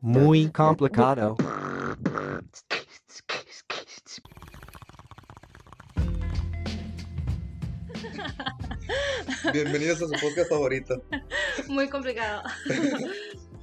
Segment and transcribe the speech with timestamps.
[0.00, 1.36] Muy complicado.
[9.52, 11.02] Bienvenidos a su podcast favorito.
[11.68, 12.42] Muy complicado.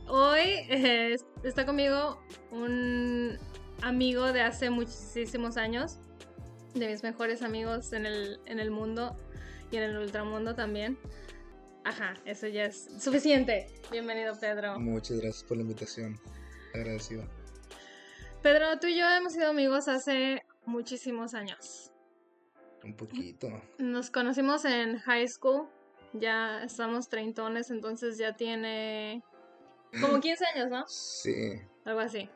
[0.07, 0.39] Hoy
[0.69, 2.19] eh, está conmigo
[2.51, 3.37] un
[3.81, 5.99] amigo de hace muchísimos años,
[6.73, 9.15] de mis mejores amigos en el, en el mundo
[9.69, 10.97] y en el ultramundo también.
[11.87, 13.65] Ajá, eso ya es suficiente.
[13.89, 14.77] Bienvenido, Pedro.
[14.77, 16.19] Muchas gracias por la invitación.
[16.73, 17.23] Agradecido.
[18.43, 21.93] Pedro, tú y yo hemos sido amigos hace muchísimos años.
[22.83, 23.47] Un poquito.
[23.77, 25.69] Nos conocimos en high school.
[26.11, 29.23] Ya estamos treintones, entonces ya tiene
[30.01, 30.83] como 15 años, ¿no?
[30.89, 31.53] Sí.
[31.85, 32.29] Algo así.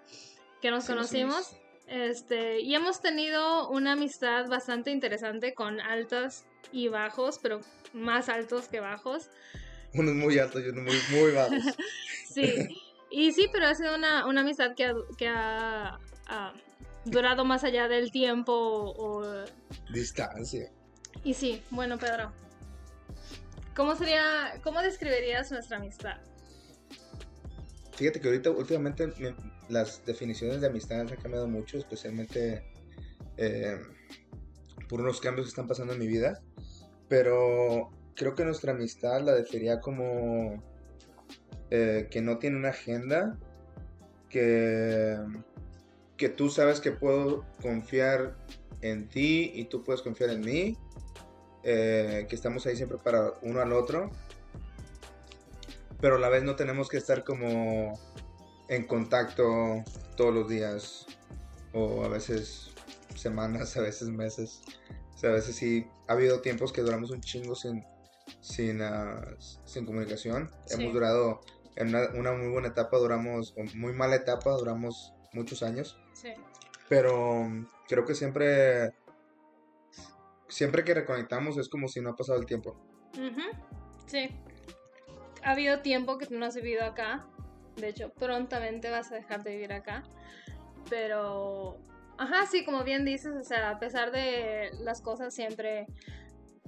[0.62, 1.58] Que nos Sí, conocimos.
[1.88, 7.62] Este, y hemos tenido una amistad bastante interesante con altos y bajos, pero
[7.94, 9.30] más altos que bajos.
[9.94, 11.58] Unos muy altos y unos muy, muy bajos.
[12.34, 12.46] Sí.
[13.10, 16.54] Y sí, pero ha sido una, una amistad que ha, que ha, ha
[17.04, 18.54] durado más allá del tiempo.
[18.54, 19.44] o-
[19.92, 20.72] Distancia.
[21.26, 22.32] Y sí, bueno, Pedro.
[23.76, 26.18] ¿Cómo sería, cómo describirías nuestra amistad?
[27.98, 29.36] Fíjate que ahorita, últimamente, me-
[29.68, 32.64] las definiciones de amistad han cambiado mucho, especialmente
[33.38, 33.78] eh,
[34.92, 36.40] por unos cambios que están pasando en mi vida.
[37.08, 40.62] Pero creo que nuestra amistad la definiría como
[41.72, 43.40] eh, que no tiene una agenda,
[44.30, 45.18] que,
[46.18, 48.36] que tú sabes que puedo confiar
[48.82, 50.78] en ti y tú puedes confiar en mí,
[51.64, 54.12] eh, que estamos ahí siempre para uno al otro
[56.02, 57.98] pero a la vez no tenemos que estar como
[58.68, 59.84] en contacto
[60.18, 61.06] todos los días
[61.74, 62.71] o a veces
[63.16, 64.62] semanas, a veces meses.
[65.14, 67.84] O sea, a veces sí ha habido tiempos que duramos un chingo sin,
[68.40, 69.22] sin, ah,
[69.66, 70.50] sin comunicación.
[70.66, 70.82] Sí.
[70.82, 71.42] Hemos durado
[71.76, 75.98] en una, una muy buena etapa, duramos, o muy mala etapa, duramos muchos años.
[76.14, 76.34] Sí.
[76.90, 78.94] Pero mm, creo que siempre,
[80.48, 82.76] siempre que reconectamos es como si no ha pasado el tiempo.
[84.06, 84.30] Sí.
[85.44, 87.28] Ha habido tiempo que tú no has vivido acá.
[87.78, 90.04] De hecho, prontamente vas a dejar de vivir acá.
[90.90, 91.80] Pero,
[92.22, 95.88] ajá, sí, como bien dices, o sea, a pesar de las cosas, siempre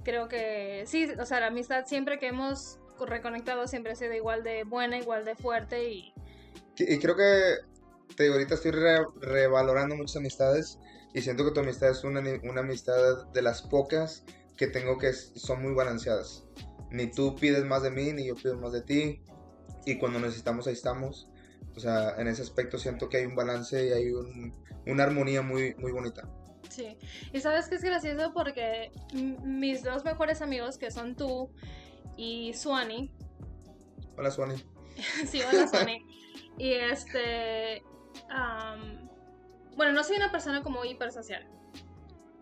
[0.04, 4.42] creo que sí, o sea, la amistad siempre que hemos reconectado siempre ha sido igual
[4.42, 6.12] de buena, igual de fuerte y
[6.76, 7.56] Y creo que,
[8.16, 10.78] te digo, ahorita estoy re- revalorando muchas amistades
[11.14, 14.24] y siento que tu amistad es una, una amistad de las pocas
[14.56, 16.44] que tengo que son muy balanceadas.
[16.90, 19.20] Ni tú pides más de mí, ni yo pido más de ti.
[19.86, 21.28] Y cuando necesitamos, ahí estamos.
[21.76, 24.52] O sea, en ese aspecto siento que hay un balance y hay un-
[24.86, 26.28] una armonía muy, muy bonita.
[26.68, 26.96] Sí,
[27.32, 31.50] y sabes que es gracioso porque mis dos mejores amigos, que son tú
[32.16, 33.12] y Suani,
[34.16, 34.54] Hola, Suani.
[35.26, 36.04] sí, hola Suani,
[36.58, 37.82] y este,
[38.30, 39.08] am,
[39.76, 41.46] bueno, no soy una persona como hipersocial.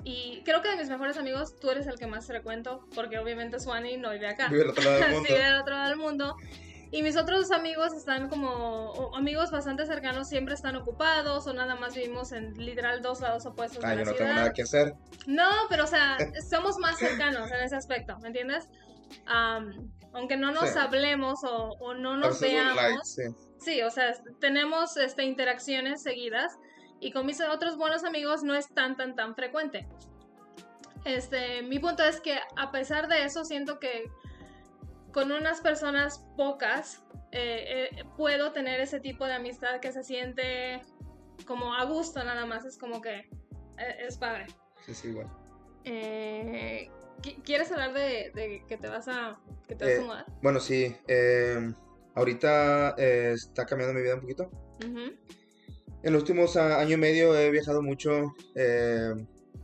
[0.05, 3.61] Y creo que de mis mejores amigos tú eres el que más frecuento, porque obviamente
[3.61, 4.49] Suani no vive acá.
[4.49, 5.29] Vive al otro lado del mundo.
[5.29, 6.37] Sí, del otro lado del mundo.
[6.93, 11.95] Y mis otros amigos están como, amigos bastante cercanos, siempre están ocupados o nada más
[11.95, 14.29] vivimos en literal dos lados opuestos Ah, de la yo no ciudad.
[14.29, 14.95] tengo nada que hacer.
[15.27, 16.19] No, pero o sea,
[16.51, 18.69] somos más cercanos en ese aspecto, ¿me entiendes?
[19.27, 20.79] Am, aunque no nos Sí.
[20.79, 23.23] hablemos o, o no nos veamos, sí.
[23.59, 26.59] sí, o sea, tenemos este, interacciones seguidas
[27.01, 29.89] y con mis otros buenos amigos no es tan, tan, tan frecuente.
[31.05, 34.05] Este, mi punto es que a pesar de eso, siento que
[35.13, 37.03] con unas personas pocas
[37.33, 40.81] eh, eh, puedo tener ese tipo de amistad que se siente
[41.47, 43.17] como a gusto nada más, es como que
[43.79, 44.47] eh, es padre.
[44.85, 45.29] Sí, sí, igual.
[45.85, 46.91] Eh,
[47.23, 50.27] ¿qui- ¿Quieres hablar de, de que te vas a, que te vas a mudar?
[50.43, 50.95] Bueno, sí.
[52.15, 54.51] ahorita eh, está cambiando mi vida un poquito.
[56.03, 58.35] En los últimos año y medio he viajado mucho,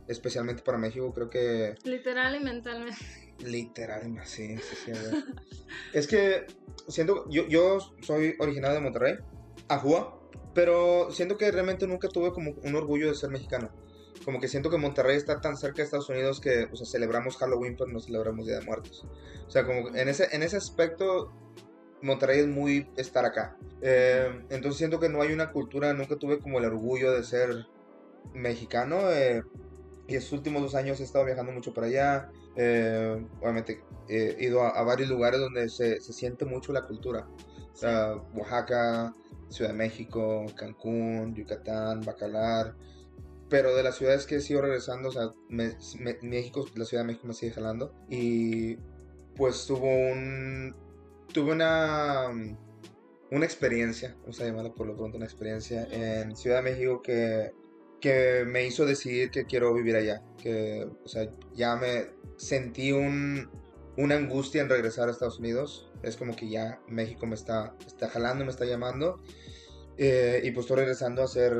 [0.07, 1.13] especialmente para México.
[1.13, 2.97] Creo que Literal y mentalmente.
[3.43, 4.91] Literal, sí, sí, sí.
[5.93, 6.45] Es que
[6.87, 9.15] siento, yo, yo soy originario de Monterrey,
[9.67, 10.19] Ajúa,
[10.53, 13.69] pero siento que realmente nunca tuve como un orgullo de ser mexicano.
[14.25, 17.37] Como que siento que Monterrey está tan cerca de Estados Unidos que, o sea, celebramos
[17.37, 19.05] Halloween, pero no celebramos Día de Muertos.
[19.47, 21.31] O sea, como en ese, en ese aspecto,
[22.01, 23.57] Monterrey es muy estar acá.
[23.81, 27.67] Eh, entonces siento que no hay una cultura, nunca tuve como el orgullo de ser
[28.33, 29.09] mexicano.
[29.11, 29.43] eh,
[30.07, 32.31] y estos últimos dos años he estado viajando mucho para allá.
[32.61, 37.25] Eh, obviamente eh, he ido a, varios lugares donde se, se siente mucho la cultura.
[38.33, 39.13] Oaxaca,
[39.47, 42.75] Ciudad de México, Cancún, Yucatán, Bacalar.
[43.49, 47.27] Pero de las ciudades que he sido regresando, o sea, México, la Ciudad de México
[47.27, 47.93] me sigue jalando.
[48.09, 48.75] Y
[49.37, 50.75] pues tuvo un,
[51.33, 52.27] tuve una,
[53.31, 57.53] una experiencia, vamos a llamarla por lo pronto una experiencia, en Ciudad de México que,
[58.01, 60.21] que me hizo decidir que quiero vivir allá.
[60.37, 63.49] Que, o sea, ya me sentí un,
[63.97, 65.91] una angustia en regresar a Estados Unidos.
[66.01, 69.19] Es como que ya México me está, está jalando, me está llamando.
[69.97, 71.53] Eh, y pues estoy regresando a hacer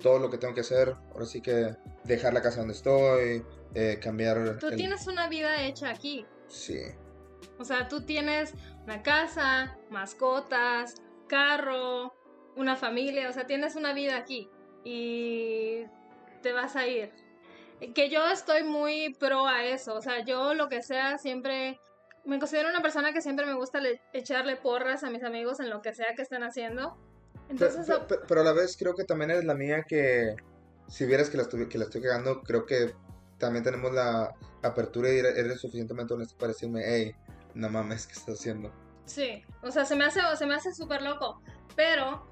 [0.00, 0.94] todo lo que tengo que hacer.
[1.12, 1.74] Ahora sí que
[2.04, 3.44] dejar la casa donde estoy,
[3.74, 4.58] eh, cambiar...
[4.58, 6.24] Tú tienes una vida hecha aquí.
[6.46, 6.78] Sí.
[7.58, 10.94] O sea, tú tienes una casa, mascotas,
[11.26, 12.14] carro,
[12.56, 14.48] una familia, o sea, tienes una vida aquí
[14.84, 15.84] y
[16.42, 17.10] te vas a ir.
[17.94, 21.80] Que yo estoy muy pro a eso, o sea, yo lo que sea siempre
[22.24, 23.80] me considero una persona que siempre me gusta
[24.12, 26.96] echarle porras a mis amigos en lo que sea que estén haciendo.
[27.48, 27.86] Entonces,
[28.26, 30.34] pero, a la vez creo que también eres la mía que
[30.88, 32.94] si vieras que la estoy, que la estoy cagando, creo que
[33.38, 34.32] también tenemos la
[34.62, 37.14] apertura y eres suficientemente honesto para decirme, hey,
[37.54, 38.72] no mames, ¿qué estás haciendo?
[39.04, 41.42] Sí, o sea, se me hace, se me hace súper loco,
[41.76, 42.26] pero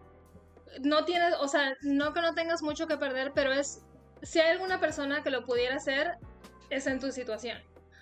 [0.80, 3.82] no tienes, o sea, no que no tengas mucho que perder, pero es,
[4.22, 6.16] si hay alguna persona que lo pudiera hacer,
[6.70, 7.58] es en tu situación.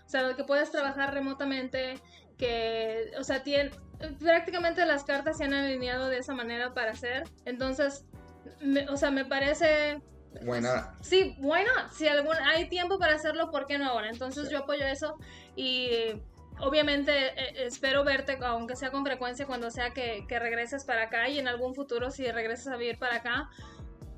[0.06, 2.00] O sea, que puedes trabajar remotamente,
[2.36, 3.70] que, o sea, tiene,
[4.18, 7.24] prácticamente las cartas se han alineado de esa manera para hacer.
[7.44, 8.04] Entonces,
[8.90, 10.00] o sea, me parece...
[10.42, 10.94] Buena.
[11.00, 14.08] Sí, bueno, si algún, hay tiempo para hacerlo, ¿por qué no ahora?
[14.10, 15.16] Entonces yo apoyo eso
[15.56, 16.22] y
[16.60, 21.28] obviamente eh, espero verte, aunque sea con frecuencia, cuando sea que, que, regreses para acá
[21.28, 23.48] y en algún futuro si regresas a vivir para acá.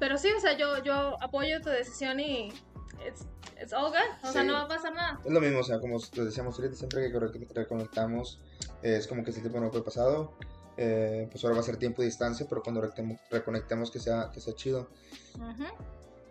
[0.03, 2.49] Pero sí, o sea, yo, yo apoyo tu decisión y
[3.07, 3.25] it's,
[3.63, 4.29] it's all good.
[4.29, 5.21] O sea, no va a pasar nada.
[5.25, 7.21] Es lo mismo, o sea, como decíamos ahorita, siempre que
[7.55, 8.41] reconectamos,
[8.83, 10.33] es como que ese tiempo no fue pasado.
[10.77, 12.81] Eh, pues ahora va a ser tiempo y distancia, pero cuando
[13.31, 14.91] reconectemos que sea, que sea chido.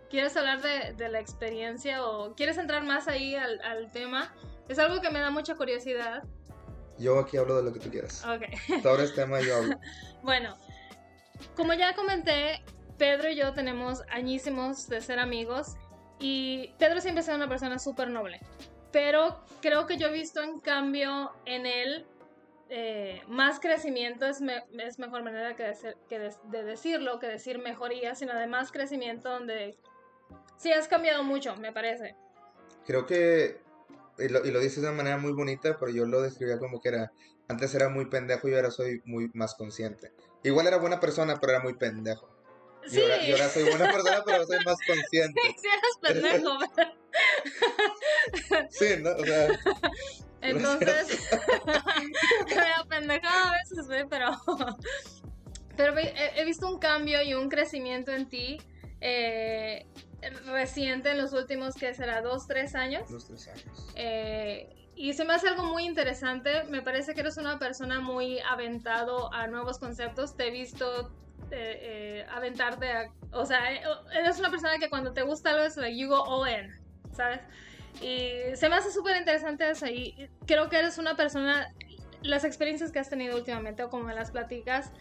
[0.09, 4.35] ¿Quieres hablar de, de, la experiencia o quieres entrar más ahí al, al tema?
[4.67, 6.23] Es algo que me da mucha curiosidad.
[6.97, 8.21] Yo aquí hablo de lo que tú quieras.
[8.25, 8.81] Ok.
[8.83, 9.79] Sobre este tema yo hablo.
[10.23, 10.57] bueno,
[11.55, 12.61] como ya comenté,
[13.01, 15.75] Pedro y yo tenemos añísimos de ser amigos
[16.19, 18.39] y Pedro siempre ha sido una persona súper noble.
[18.91, 22.05] Pero creo que yo he visto en cambio en él
[22.69, 28.37] eh, más crecimiento, es, mejor manera que, de, que de, decirlo, que decir mejoría, sino
[28.37, 29.79] de más crecimiento donde
[30.57, 32.15] sí has cambiado mucho, me parece.
[32.85, 33.61] Creo que
[34.19, 36.79] y lo, y lo dices de una manera muy bonita, pero yo lo describía como
[36.79, 37.11] que era,
[37.47, 40.11] antes era muy pendejo y ahora soy muy más consciente.
[40.43, 42.40] Igual era buena persona, pero era muy pendejo.
[42.87, 42.99] Sí.
[42.99, 45.41] Y, ahora, soy buena persona, pero soy más consciente.
[45.57, 46.59] Sí, eras pendejo.
[48.69, 49.11] sí, ¿no?
[49.11, 49.47] O sea...
[50.41, 51.29] Entonces,
[51.65, 54.31] me pendejado a veces, pero...
[55.77, 58.57] Pero he, visto un cambio y un crecimiento en ti.
[59.01, 59.85] Eh,
[60.45, 62.21] reciente en los últimos, que será?
[62.21, 63.09] ¿Dos, tres años?
[63.09, 63.91] Dos, tres años.
[63.95, 66.63] Eh, y se me hace algo muy interesante.
[66.65, 70.35] Me parece que eres una persona muy aventado a nuevos conceptos.
[70.35, 71.11] Te he visto
[71.51, 71.79] eh,
[72.21, 73.59] eh, aventarte O sea,
[74.13, 76.71] eres una persona que cuando te gusta algo es like you go all in,
[77.13, 77.41] ¿sabes?
[78.01, 79.87] Y se me hace súper interesante eso.
[79.87, 81.73] Y creo que eres una persona...
[82.23, 84.91] Las experiencias que has tenido últimamente o como me las platicas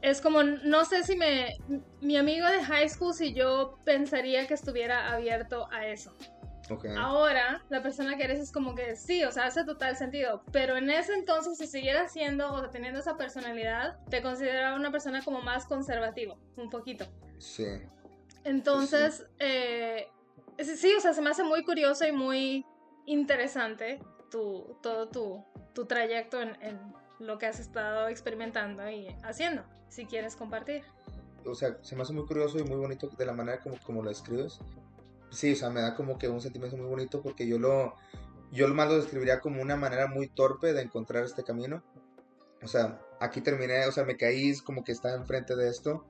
[0.00, 1.56] es como, no sé si me,
[2.00, 6.14] mi amigo de high school, si yo pensaría que estuviera abierto a eso.
[6.98, 10.42] Ahora, la persona que eres es como que sí, o sea, hace total sentido.
[10.52, 15.22] Pero en ese entonces, si siguieras siendo o teniendo esa personalidad, te consideraba una persona
[15.22, 17.06] como más conservativo, un poquito.
[17.38, 17.66] Sí.
[18.44, 19.24] Entonces, sí.
[19.38, 20.08] Eh,
[20.58, 22.64] sí, o sea, se me hace muy curioso y muy
[23.06, 25.44] interesante tu, todo tu,
[25.74, 26.78] tu trayecto en, en
[27.18, 30.84] lo que has estado experimentando y haciendo, si quieres compartir.
[31.44, 34.02] O sea, se me hace muy curioso y muy bonito de la manera como, como
[34.02, 34.60] lo escribes.
[35.30, 37.94] Sí, o sea, me da como que un sentimiento muy bonito porque yo lo,
[38.50, 41.82] yo más lo describiría como una manera muy torpe de encontrar este camino.
[42.62, 46.06] O sea, aquí terminé, o sea, me caí como que estaba enfrente de esto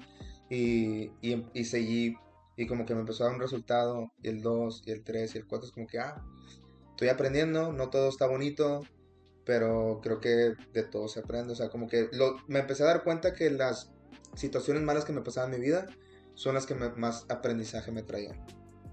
[0.48, 2.16] y, y, y seguí
[2.58, 5.32] y como que me empezó a dar un resultado y el 2 y el 3
[5.32, 6.24] y el 4 es como que, ah,
[6.90, 8.80] estoy aprendiendo, no todo está bonito,
[9.44, 11.52] pero creo que de todo se aprende.
[11.52, 12.10] O sea, como que
[12.48, 13.92] me empecé a dar cuenta que las
[14.34, 15.86] situaciones malas que me pasaban en mi vida
[16.34, 18.44] son las que más aprendizaje me traían.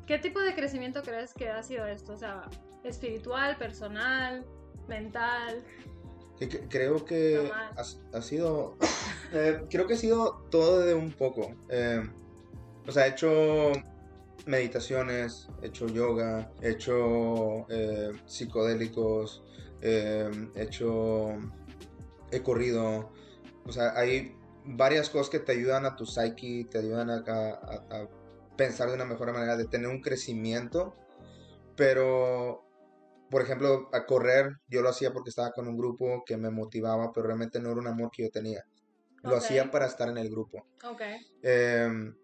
[0.06, 2.14] ¿Qué tipo de crecimiento crees que ha sido esto?
[2.14, 2.44] O sea,
[2.84, 4.46] espiritual, personal,
[4.88, 5.64] mental.
[6.70, 7.52] creo que
[8.14, 8.78] ha, sido,
[9.34, 11.56] eh, creo que ha sido todo de un poco.
[11.70, 12.04] Eh,
[12.88, 13.72] o sea, he hecho
[14.46, 19.44] meditaciones, he hecho yoga, he hecho eh, psicodélicos,
[19.82, 21.30] eh, he hecho,
[22.32, 23.12] he corrido,
[23.66, 24.36] o sea, hay
[24.66, 28.08] varias cosas que te ayudan a tu psyche, te ayudan a,
[28.56, 30.96] pensar de una mejor manera, de tener un crecimiento,
[31.76, 32.66] pero
[33.30, 37.12] por ejemplo, a correr, yo lo hacía porque estaba con un grupo que me motivaba,
[37.12, 38.64] pero realmente no era un amor que yo tenía.
[39.24, 39.38] Lo Ok.
[39.38, 40.66] hacía para estar en el grupo.
[40.84, 41.02] Ok.
[41.42, 42.16] Em,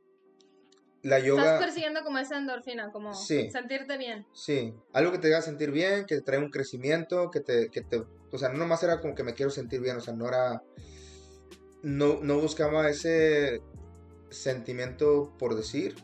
[1.01, 1.43] la yoga...
[1.43, 3.49] Estás persiguiendo como esa endorfina, como Sí.
[3.49, 4.25] sentirte bien.
[4.33, 7.81] Sí, algo que te haga sentir bien, que te trae un crecimiento, que te, que
[7.81, 10.27] te, o sea, no nomás era como que me quiero sentir bien, o sea, no
[10.27, 10.61] era,
[11.81, 13.59] no, no buscaba ese
[14.29, 15.95] sentimiento por decir,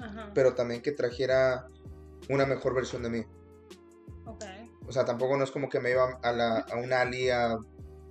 [0.00, 0.30] Ajá.
[0.34, 1.66] pero también que trajera
[2.28, 3.24] una mejor versión de mí.
[4.26, 4.44] Ok.
[4.86, 7.56] O sea, tampoco no es como que me iba a, la, a un alley a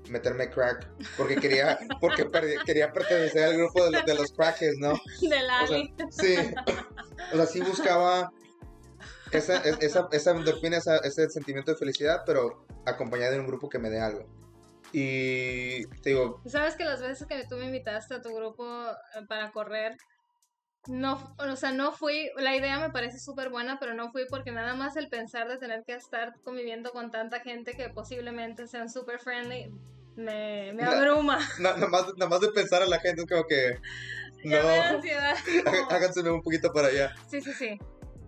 [0.09, 2.25] meterme crack, porque quería, porque
[2.65, 4.93] quería pertenecer al grupo de, los- de los crackheads, ¿no?
[5.21, 5.93] Del O sea, Ali.
[6.09, 6.35] sí.
[7.33, 8.31] O sea, sí buscaba
[9.31, 13.69] esa, es- esa, esa endorfina, esa- ese sentimiento de felicidad, pero acompañado de un grupo
[13.69, 14.25] que me dé algo.
[14.91, 19.25] Y te digo, ¿Sabes que las veces que tú me invitaste a tu grupo eh,
[19.27, 19.95] para correr,
[20.87, 24.51] no, o sea, no fui, la idea me parece súper buena, pero no fui porque
[24.51, 28.89] nada más el pensar de tener que estar conviviendo con tanta gente que posiblemente sean
[28.89, 29.71] súper friendly,
[30.15, 31.37] me, me abruma.
[31.59, 33.79] na- nada más, nada más de pensar a la gente, es como que
[34.43, 35.35] no, me da ansiedad.
[35.89, 37.13] háganse un poquito para allá.
[37.27, 37.79] Sí, sí, sí.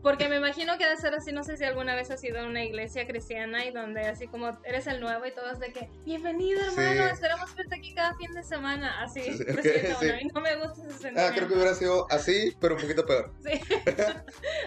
[0.02, 2.46] Porque me imagino que debe ser así, no sé si alguna vez has ido a
[2.48, 6.60] una iglesia cristiana y donde así como eres el nuevo y todos de que, bienvenido
[6.60, 7.14] hermano, Sí.
[7.14, 9.22] esperamos verte aquí cada fin de semana, así.
[9.22, 9.44] Sí, sí.
[10.02, 11.22] uno, y no me gusta ese sentimiento.
[11.22, 13.32] Ah, creo que hubiera sido así, pero un poquito peor.
[13.44, 13.62] Sí.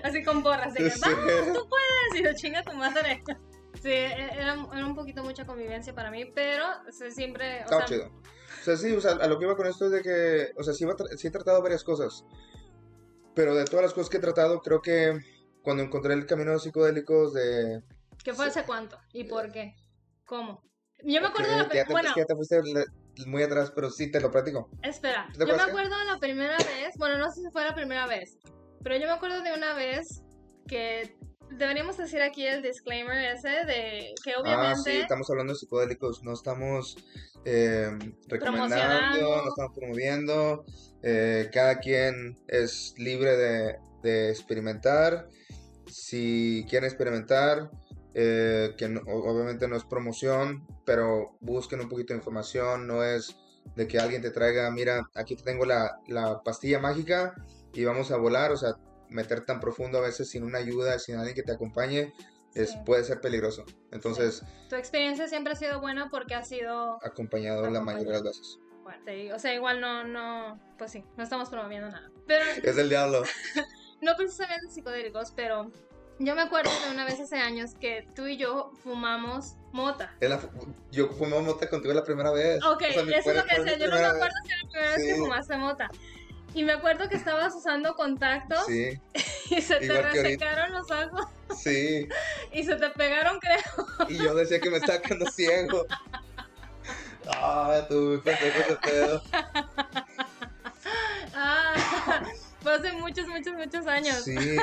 [0.04, 3.22] así con porras, de que, vamos, tú puedes, y lo chinga tu madre.
[3.82, 7.64] Sí, e- era, era un poquito mucha convivencia para mí, pero o sea, siempre, o
[7.64, 8.08] Estaba sea, chido.
[8.60, 10.62] O sea, sí, o sea, a lo que iba con esto es de que, o
[10.62, 12.24] sea, sí, tra- sí he tratado varias cosas.
[13.34, 15.18] Pero de todas las cosas que he tratado, creo que
[15.62, 17.82] cuando encontré el camino de los psicodélicos de...
[18.22, 18.98] ¿qué fue hace cuánto?
[19.12, 19.74] ¿Y por qué?
[20.24, 20.62] ¿Cómo?
[21.02, 22.60] Yo me acuerdo de la te, bueno, es que ya te fuiste
[23.26, 24.70] muy atrás, pero sí te lo platico.
[24.82, 27.74] espera, ¿Te yo me acuerdo de la primera vez, bueno, no sé si fue la
[27.74, 28.38] primera vez,
[28.82, 30.22] pero yo me acuerdo de una vez
[30.66, 31.16] que
[31.50, 36.22] deberíamos decir aquí el disclaimer ese de que Ah, sí, obviamente estamos hablando de psicodélicos,
[36.22, 36.96] no estamos
[37.44, 37.90] eh,
[38.28, 40.64] recomendando, no estamos promoviendo.
[41.02, 45.28] eh, cada quien es libre de, de experimentar.
[45.86, 47.70] Si quieren experimentar,
[48.14, 53.36] eh, que no- obviamente no es promoción, pero busquen un poquito de información, no es
[53.76, 57.34] de que alguien te traiga, mira, aquí te tengo la, la pastilla mágica
[57.74, 58.70] y vamos a volar, o sea,
[59.08, 62.12] meter tan profundo a veces sin una ayuda, sin alguien que te acompañe,
[62.54, 62.78] es, Sí.
[62.86, 63.64] puede ser peligroso.
[63.90, 68.22] Entonces, tu experiencia siempre ha sido buena porque ha sido acompañado la mayoría de las
[68.22, 68.58] veces.
[68.82, 72.10] Bueno, o sea, igual no, no, pues sí, no estamos promoviendo nada.
[72.26, 73.22] Pero Es del diablo.
[74.02, 75.70] no precisamente psicodélicos, pero
[76.18, 80.14] yo me acuerdo de una vez hace años que tú y yo fumamos mota.
[80.20, 80.38] La
[80.92, 82.62] yo fumé mota contigo la primera vez.
[82.64, 84.68] Ok, O sea, eso es lo que decía, yo no me acuerdo si era la
[84.70, 85.18] primera vez que Sí.
[85.20, 85.90] fumaste mota.
[86.54, 89.00] Y me acuerdo que estabas usando contactos vez.
[89.50, 92.08] y se te igual resecaron los ojos Sí, sí.
[92.52, 94.08] y se te pegaron, creo.
[94.08, 95.84] Y yo decía que me estaba quedando ciego.
[97.36, 99.22] Ah, tú, pendejo ese pedo.
[101.34, 101.74] Ah,
[102.62, 104.22] fue hace muchos, muchos, muchos años.
[104.24, 104.36] Sí.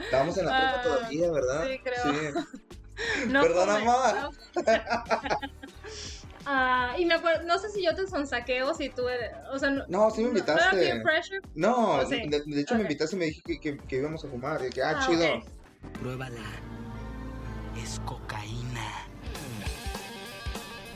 [0.00, 1.66] Estábamos en la prepa Ah, todavía, ¿verdad?
[1.66, 2.02] sí, creo.
[2.04, 2.18] Sí.
[3.28, 4.12] No Perdona, fumé, ma.
[4.12, 4.30] no
[6.50, 9.58] Ah, y me acuerdo, no sé si yo te sonsaqué o si tú eres, o
[9.58, 10.38] sea, no, No, sí me ¿no era
[10.70, 11.00] invitaste.
[11.02, 11.40] pressure?
[11.54, 12.26] No, ¿O sí?
[12.26, 14.64] de, de hecho me invitaste y me dijiste que, que, que íbamos a fumar.
[14.64, 15.26] Y que, ah, Ah, chido.
[15.36, 15.44] ok.
[16.00, 16.40] Pruébala.
[17.76, 18.88] Es cocaína.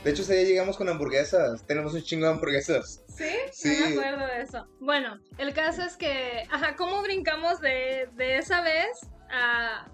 [0.03, 1.63] De hecho, ese día llegamos con hamburguesas.
[1.65, 3.03] Tenemos un chingo de hamburguesas.
[3.07, 3.29] ¿Sí?
[3.51, 3.77] Sí.
[3.79, 4.67] No me acuerdo de eso.
[4.79, 9.85] Bueno, el caso es que, ajá, ¿cómo brincamos de, de esa vez a...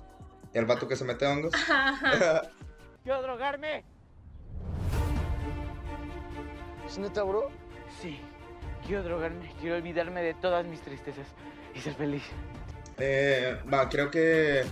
[0.53, 1.53] Y el vato que se mete hongos.
[1.53, 2.41] Ajá,
[3.03, 3.83] ¿Quiero drogarme?
[6.89, 7.49] ¿Es neta, bro?
[8.01, 8.19] Sí.
[8.85, 9.53] Quiero drogarme.
[9.61, 11.27] Quiero olvidarme de todas mis tristezas
[11.75, 12.23] y ser feliz.
[12.97, 14.63] Eh, va, creo que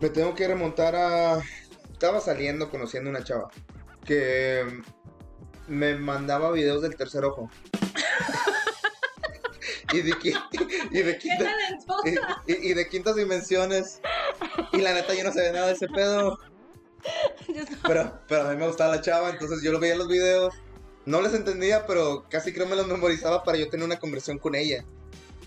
[0.00, 1.40] me tengo que remontar a...
[1.92, 3.48] Estaba saliendo, conociendo una chava
[4.04, 4.82] que
[5.68, 7.48] me mandaba videos del tercer ojo.
[9.92, 12.42] y, de, qui- y de ¡Qué quinta- talentosa!
[12.46, 14.00] y, y- y de quintas dimensiones.
[14.72, 16.38] Y la neta yo no sabía nada de ese pedo.
[17.84, 20.54] Pero, pero a mí me gustaba la chava, entonces yo lo veía en los videos.
[21.06, 24.54] No les entendía, pero casi creo me los memorizaba para yo tener una conversación con
[24.54, 24.84] ella.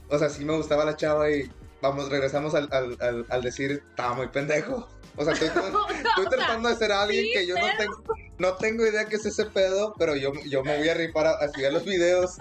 [0.09, 1.49] O sea, sí me gustaba la chava y
[1.81, 4.87] vamos, regresamos al, al, al, al decir, estaba muy pendejo.
[5.17, 5.47] O sea, estoy,
[6.09, 8.03] estoy tratando de ser alguien sí, que yo no tengo,
[8.37, 11.39] no tengo idea qué es ese pedo, pero yo, yo me voy a rifar a,
[11.39, 12.35] a estudiar los videos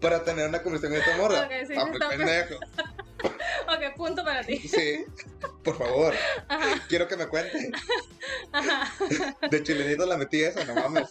[0.00, 1.42] para tener una conversación con esta morra.
[1.46, 2.54] Ok, sí, muy está pe- pendejo.
[3.68, 4.58] Ok, punto para ti.
[4.58, 5.04] Sí,
[5.62, 6.14] por favor,
[6.48, 7.70] Ajá, quiero que me cuente.
[8.52, 8.92] ajá.
[9.50, 11.08] De chilenito la metí esa, no mames.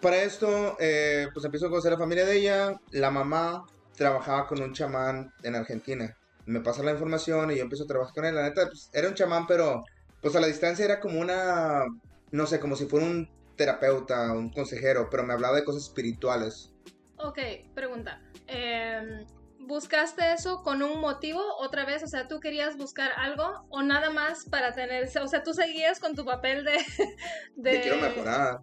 [0.00, 2.80] Para esto, eh, pues empiezo a conocer la familia de ella.
[2.90, 6.16] La mamá trabajaba con un chamán en Argentina.
[6.46, 8.34] me pasa la información y yo empiezo a trabajar con él.
[8.34, 9.84] La neta, pues, era un chamán, pero
[10.22, 11.84] pues a la distancia era como una,
[12.30, 16.72] no sé, como si fuera un terapeuta, un consejero, pero me hablaba de cosas espirituales.
[17.16, 17.38] Ok,
[17.74, 18.22] pregunta.
[18.46, 19.26] Em,
[19.58, 22.02] ¿Buscaste eso con un motivo otra vez?
[22.02, 25.10] O sea, ¿tú querías buscar algo o nada más para tener...
[25.20, 26.78] O sea, tú seguías con tu papel de...
[27.56, 27.70] de...
[27.72, 28.60] Te quiero mejorar.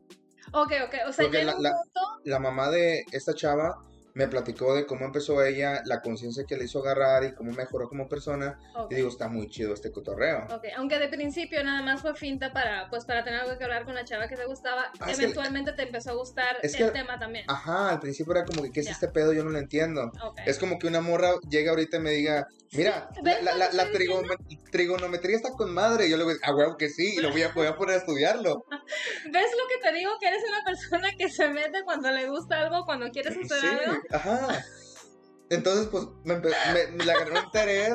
[0.55, 0.93] Ok, ok.
[1.07, 1.75] O sea, Porque llega la- un la-.
[2.23, 3.77] La mamá de esta chava
[4.15, 7.89] me platicó de cómo empezó ella, la conciencia que le hizo agarrar y cómo mejoró
[7.89, 8.57] como persona.
[8.89, 10.47] Y digo, está muy chido este cotorreo.
[10.49, 10.63] ok.
[10.77, 13.93] Aunque de principio nada más fue finta para, pues, para tener algo que hablar con
[13.93, 17.19] la chava que te gustaba, Ah, eventualmente te empezó a gustar es el que- tema
[17.19, 17.43] también.
[17.49, 19.33] Ajá, al principio era como que, ¿qué es este pedo?
[19.33, 20.11] Yo no lo entiendo.
[20.45, 23.31] Es como que una morra llega ahorita y me diga, mira, Sí, la,
[23.67, 23.85] ¿ves la,
[24.71, 26.07] trigonometría está con madre.
[26.07, 27.95] Y yo le digo, ah, huevo que sí, y lo voy a, voy a poner
[27.95, 28.65] a estudiarlo.
[29.31, 30.11] ¿Ves lo que te digo?
[30.19, 33.67] Que eres una persona que se mete cuando le gusta algo, cuando quieres hacer Sí,
[33.67, 34.01] algo.
[34.11, 34.63] Ajá.
[35.49, 37.93] Entonces, pues, me, me, me agarró interés.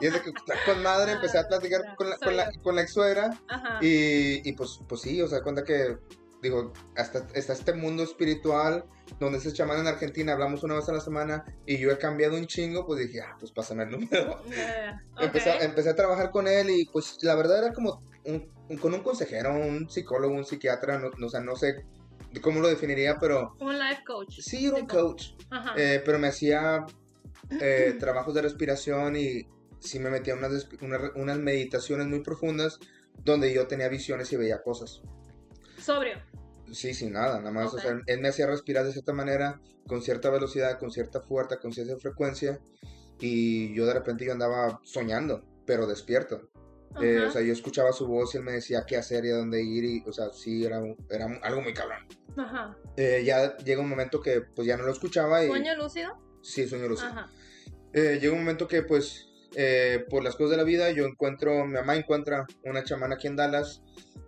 [0.00, 0.32] Y es de que
[0.64, 3.38] con madre empecé a platicar Ah, con la, con la, con la ex suegra.
[3.80, 5.98] Y, y pues, pues sí, o sea, cuenta que,
[6.42, 8.84] digo, hasta está este mundo espiritual,
[9.20, 12.34] donde ese chamán en Argentina hablamos una vez a la semana, y yo he cambiado
[12.36, 14.42] un chingo, pues dije, ah, pues pásame el número.
[14.50, 15.62] Yeah, Empecé, a- ok.
[15.62, 19.02] empecé a trabajar con él y pues la verdad era como un- un- con un
[19.02, 21.84] consejero, un psicólogo, un psiquiatra, no, no, o sea, no sé
[22.40, 24.38] cómo lo definiría, pero Un life coach.
[24.40, 25.74] sí era un coach, Ajá.
[25.76, 26.84] eh, pero me hacía
[27.60, 29.46] eh, trabajos de respiración y
[29.80, 32.78] sí me metía unas, una- unas meditaciones muy profundas
[33.24, 35.02] donde yo tenía visiones y veía cosas.
[35.78, 36.18] Sobrio.
[36.72, 37.68] Sí, sin nada, nada más.
[37.68, 37.74] Ok.
[37.74, 41.58] O sea, él me hacía respirar de cierta manera, con cierta velocidad, con cierta fuerza,
[41.60, 42.58] con cierta frecuencia.
[43.20, 46.48] Y yo de repente yo andaba soñando, pero despierto.
[47.02, 49.36] Eh, o sea, yo escuchaba su voz y él me decía qué hacer y a
[49.36, 49.84] dónde ir.
[49.84, 52.06] Y, o sea, sí, era, un- era un- algo muy cabrón.
[52.36, 52.76] Ajá.
[52.96, 55.48] Eh, ya llega un momento que pues ya no lo escuchaba y...
[55.48, 56.16] ¿Sueño lúcido?
[56.42, 57.08] Sí, sueño lúcido.
[57.10, 57.30] Ajá.
[57.92, 61.64] Eh, llega un momento que pues eh, por las cosas de la vida yo encuentro,
[61.64, 63.82] mi mamá encuentra una chamana aquí en Dallas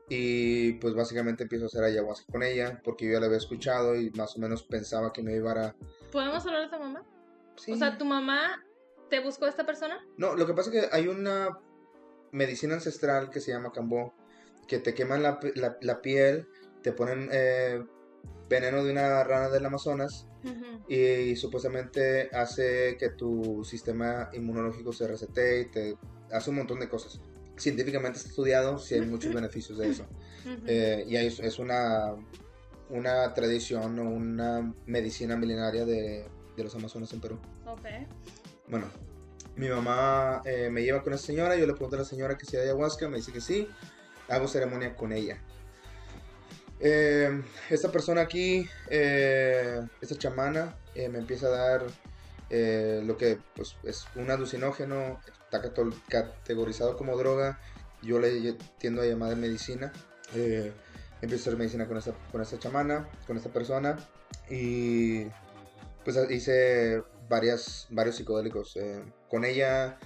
[0.08, 3.96] y pues básicamente empiezo a hacer ayahuasca con ella porque yo ya la había escuchado
[3.96, 5.74] y más o menos pensaba que me iba a...
[6.12, 7.02] ¿Podemos hablar de tu mamá?
[7.56, 7.72] Sí.
[7.72, 8.64] O sea, ¿tu mamá
[9.10, 9.98] te buscó esta persona?
[10.16, 11.58] No, lo que pasa es que hay una
[12.36, 14.14] medicina ancestral que se llama cambó,
[14.68, 16.46] que te queman la, la- la piel,
[16.82, 17.82] te ponen eh,
[18.48, 20.26] veneno de una rana del Amazonas
[20.88, 25.96] y, supuestamente hace que tu sistema inmunológico se resete y te
[26.30, 27.20] hace un montón de cosas.
[27.56, 30.06] Científicamente está estudiado, sí hay muchos beneficios de eso.
[30.66, 32.14] Eh, y es una,
[32.90, 37.38] una tradición o una medicina milenaria de, de los Amazonas en Perú.
[37.66, 37.86] Ok.
[38.68, 38.86] Bueno,
[39.56, 42.44] mi mamá eh, me lleva con esa señora, yo le pregunto a la señora que
[42.44, 43.68] si hay ayahuasca, me dice que sí,
[44.28, 45.38] hago ceremonia con ella.
[46.78, 51.86] Eh, esta persona aquí, eh, esta chamana, eh, me empieza a dar
[52.50, 55.62] eh, lo que pues, es un alucinógeno, está
[56.08, 57.58] categorizado como droga,
[58.02, 59.92] yo le tiendo a llamar de medicina.
[61.22, 63.96] Empiezo a hacer medicina con esta, con chamana, con esta persona,
[64.50, 65.24] y
[66.04, 68.76] pues hice varias, varios psicodélicos.
[69.28, 69.98] Con ella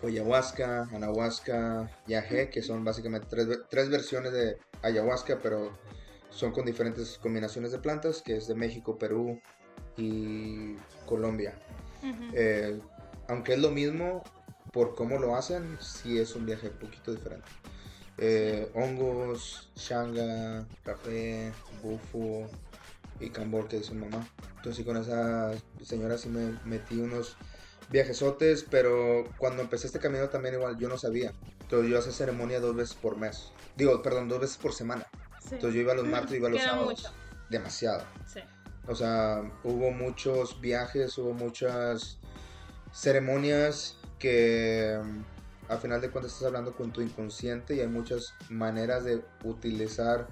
[0.00, 5.72] fue ayahuasca, anahuasca, yagé, que son básicamente tres, tres versiones de ayahuasca, pero
[6.30, 9.40] son con diferentes combinaciones de plantas, que es de México, Perú
[9.96, 11.54] y Colombia.
[12.32, 12.80] Eh,
[13.28, 14.22] aunque es lo mismo,
[14.72, 17.46] por cómo lo hacen, sí es un viaje un poquito diferente.
[18.18, 22.48] Eh, hongos, shanga, café, bufo
[23.18, 24.26] y cambor que dice mamá.
[24.56, 27.36] Entonces con esa señora sí me metí unos
[27.90, 31.32] viajesotes, pero cuando empecé este camino también igual yo no sabía.
[31.60, 33.52] Entonces yo hacía ceremonia dos veces por mes.
[33.76, 35.06] Digo, perdón, dos veces por semana.
[35.40, 35.54] Sí.
[35.54, 37.02] Entonces yo iba los martes y iba los Que era sábados.
[37.02, 37.12] mucho.
[37.48, 38.04] Demasiado.
[38.26, 38.40] Sí.
[38.86, 42.18] O sea, hubo muchos viajes, hubo muchas
[42.92, 48.34] ceremonias que mm, al final de cuentas estás hablando con tu inconsciente y hay muchas
[48.48, 50.26] maneras de utilizar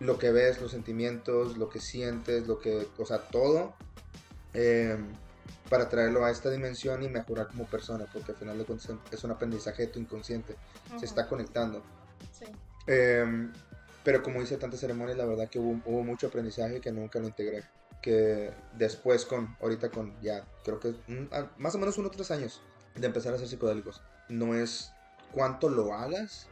[0.00, 3.74] lo que ves, los sentimientos, lo que sientes, lo que, o sea, todo
[4.54, 4.98] eh,
[5.72, 9.24] para traerlo a esta dimensión y mejorar como persona, porque al final de cuentas es
[9.24, 10.54] un aprendizaje de tu inconsciente,
[11.00, 11.82] se está conectando.
[12.30, 12.44] Sí.
[12.86, 13.50] Em,
[14.04, 17.26] pero como hice tantas ceremonias, la verdad que hubo, hubo mucho aprendizaje que nunca lo
[17.28, 17.64] integré.
[18.02, 22.30] Que después con, ahorita con ya, creo que un- ah, más o menos unos tres
[22.30, 22.60] años
[22.94, 24.02] de empezar a hacer psicodélicos.
[24.28, 24.92] No es
[25.32, 26.48] cuánto lo hagas,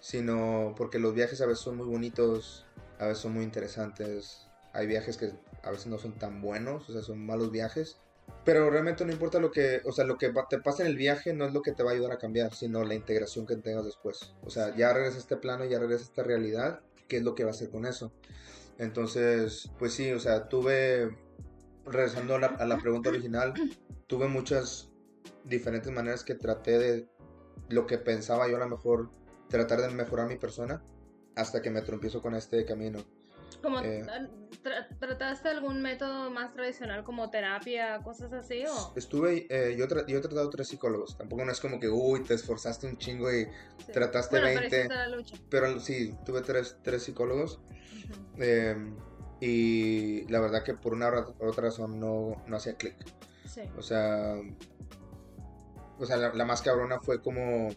[0.00, 2.64] sino porque los viajes a veces son muy bonitos,
[2.98, 4.48] a veces son muy interesantes.
[4.72, 7.98] Hay viajes que a veces no son tan buenos, o sea, son malos viajes.
[8.44, 11.32] Pero realmente no importa lo que, o sea, lo que te pasa en el viaje
[11.32, 13.84] no es lo que te va a ayudar a cambiar, sino la integración que tengas
[13.84, 14.34] después.
[14.42, 17.34] O sea, ya regresa a este plano, ya regresa a esta realidad, ¿qué es lo
[17.34, 18.12] que va a hacer con eso?
[18.78, 21.16] Entonces, pues sí, o sea, tuve,
[21.84, 23.54] regresando a la, a la pregunta original,
[24.06, 24.90] tuve muchas,
[25.48, 27.08] diferentes maneras que traté de
[27.68, 29.10] lo que pensaba yo a lo mejor
[29.48, 30.82] tratar de mejorar mi persona
[31.34, 32.98] hasta que me trompiezo con este camino.
[33.62, 34.04] Como, Eh.
[34.62, 38.64] tra- ¿Trataste algún método más tradicional como terapia, cosas así?
[38.66, 38.92] O...
[38.96, 42.22] Estuve, eh, yo, tra- yo he tratado tres psicólogos, tampoco no es como que, uy,
[42.24, 43.92] te esforzaste un chingo y Sí.
[43.92, 45.36] trataste bueno, 20, pero hiciste la lucha.
[45.48, 47.60] pero sí, tuve tres, tres psicólogos
[48.38, 48.76] eh,
[49.40, 52.96] y la verdad que por una u otra razón no, no hacía clic.
[53.46, 53.62] Sí.
[53.76, 54.34] O sea,
[55.98, 57.68] o sea la, la más cabrona fue como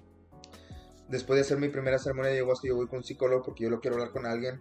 [1.07, 3.69] después de hacer mi primera ceremonia de ayahuasca, yo voy con un psicólogo porque yo
[3.69, 4.59] lo quiero hablar con alguien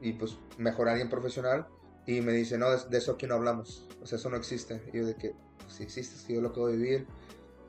[0.00, 1.66] y pues mejor alguien profesional
[2.06, 4.82] y me dice, no, de, de eso aquí no hablamos, o sea, eso no existe.
[4.92, 7.06] Y yo de que, pues sí existe, es que yo lo de vivir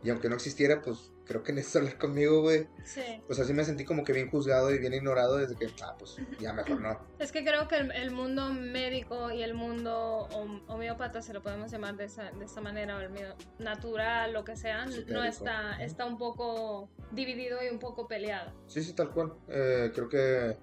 [0.01, 2.67] y aunque no existiera, pues creo que necesitas hablar conmigo, güey.
[2.85, 3.21] Sí.
[3.27, 5.93] O sea, sí me sentí como que bien juzgado y bien ignorado desde que, ah,
[5.99, 6.97] pues ya mejor no.
[7.19, 11.43] Es que creo que el, el mundo médico y el mundo hom- homeópata, si lo
[11.43, 14.91] podemos llamar de esa, de esa manera, o el medio natural, lo que sea, no
[14.91, 15.23] Esotérico.
[15.25, 18.53] está, está un poco dividido y un poco peleado.
[18.67, 19.33] Sí, sí, tal cual.
[19.49, 20.57] Eh, creo que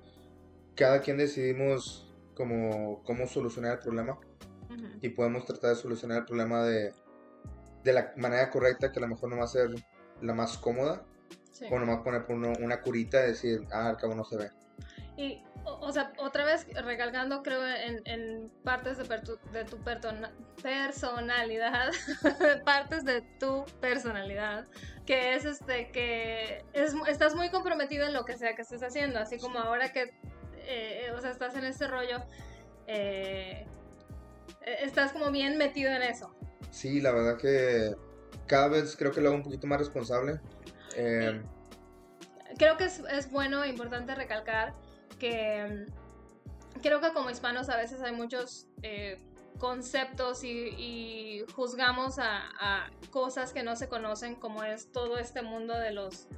[0.76, 4.18] cada quien decidimos como cómo solucionar el problema
[5.00, 6.92] y podemos tratar de solucionar el problema de,
[7.82, 9.70] de la manera correcta, que a lo mejor no va a ser
[10.20, 11.04] la más cómoda,
[11.52, 11.64] Sí.
[11.70, 14.50] o nomás poner por uno- una curita y decir, ah, al cabo no se ve.
[15.16, 19.78] Y, o, o sea, otra vez recalcando, creo, en, en partes de, pertu- de tu
[19.78, 21.92] personalidad,
[22.66, 24.66] partes de tu personalidad,
[25.06, 29.18] que es este, que es, estás muy comprometido en lo que sea que estés haciendo,
[29.18, 30.12] así como ahora que,
[30.66, 32.18] eh, o sea, estás en este rollo,
[32.86, 33.66] eh,
[34.62, 36.34] eh, estás como bien metido en eso.
[36.70, 37.94] Sí, la verdad que
[38.46, 40.40] cada vez creo que lo hago un poquito más responsable.
[40.96, 41.40] Eh,
[42.58, 44.74] creo que es, es bueno e importante recalcar
[45.18, 49.18] que mm, creo que como hispanos a veces hay muchos eh,
[49.58, 55.42] conceptos y, y juzgamos a, a cosas que no se conocen como es todo este
[55.42, 56.28] mundo de los,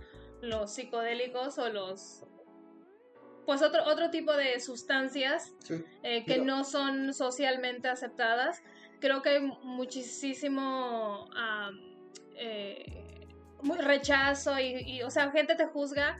[0.40, 2.24] los psicodélicos o los
[3.48, 5.82] pues otro, otro tipo de sustancias sí.
[6.02, 6.44] eh, que Mira.
[6.56, 8.62] no son socialmente aceptadas.
[9.00, 11.30] Creo que hay muchísimo
[12.36, 12.84] eh,
[13.62, 16.18] muy rechazo y, y, o sea, gente te juzga,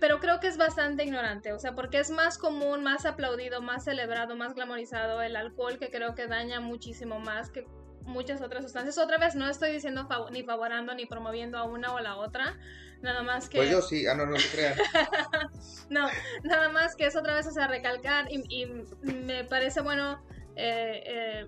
[0.00, 3.84] pero creo que es bastante ignorante, o sea, porque es más común, más aplaudido, más
[3.84, 7.64] celebrado, más glamorizado el alcohol que creo que daña muchísimo más que
[8.02, 8.98] muchas otras sustancias.
[8.98, 12.16] Otra vez, no estoy diciendo fav- ni favorando ni promoviendo a una o a la
[12.16, 12.58] otra,
[13.02, 13.58] nada más que...
[13.58, 14.74] Pues yo sí, ah, no, no se crean.
[15.88, 16.08] No,
[16.42, 18.66] nada más que es otra vez, o sea, recalcar y, y
[19.02, 20.20] me parece bueno
[20.56, 21.46] eh, eh,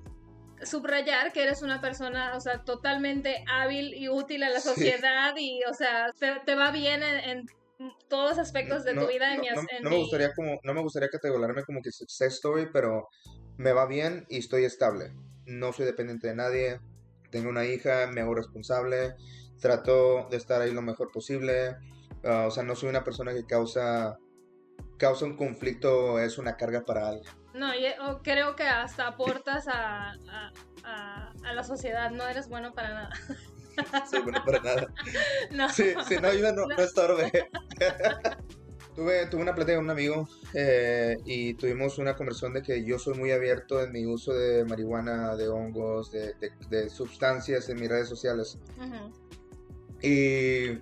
[0.63, 4.69] subrayar que eres una persona, o sea, totalmente hábil y útil a la Sí.
[4.71, 7.47] sociedad y, o sea, te, te va bien en, en
[8.09, 9.33] todos los aspectos de no, tu vida.
[9.35, 11.91] en no, mi no- en no me gustaría como no me gustaría categorizarme como que
[11.93, 13.09] success story pero
[13.57, 15.13] me va bien y estoy estable
[15.47, 16.81] no soy dependiente de nadie
[17.31, 19.15] tengo una hija me hago responsable
[19.61, 21.77] trato de estar ahí lo mejor posible
[22.25, 24.19] ah, o sea no soy una persona que causa
[24.99, 29.67] causa un conflicto es una carga para alguien No, y, o creo que hasta aportas
[29.69, 30.53] a, a,
[30.85, 33.11] a- a la sociedad, no eres bueno para nada.
[34.11, 34.87] soy bueno para nada
[35.53, 35.69] No.
[35.71, 37.31] sí sí no ayuda no, no estorbe
[38.95, 42.99] Tuve, tuve una plática con un amigo eh, y tuvimos una conversación de que yo
[42.99, 47.79] soy muy abierto en mi uso de marihuana, de hongos, de, de- de sustancias en
[47.79, 48.59] mis redes sociales.
[48.77, 49.13] Ujú.
[50.03, 50.79] Y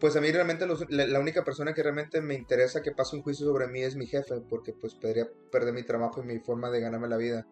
[0.00, 3.16] pues a mí realmente los- la, la única persona que realmente me interesa que pase
[3.16, 6.38] un juicio sobre mí es mi jefe, porque pues podría perder mi trabajo y mi
[6.40, 7.46] forma de ganarme la vida.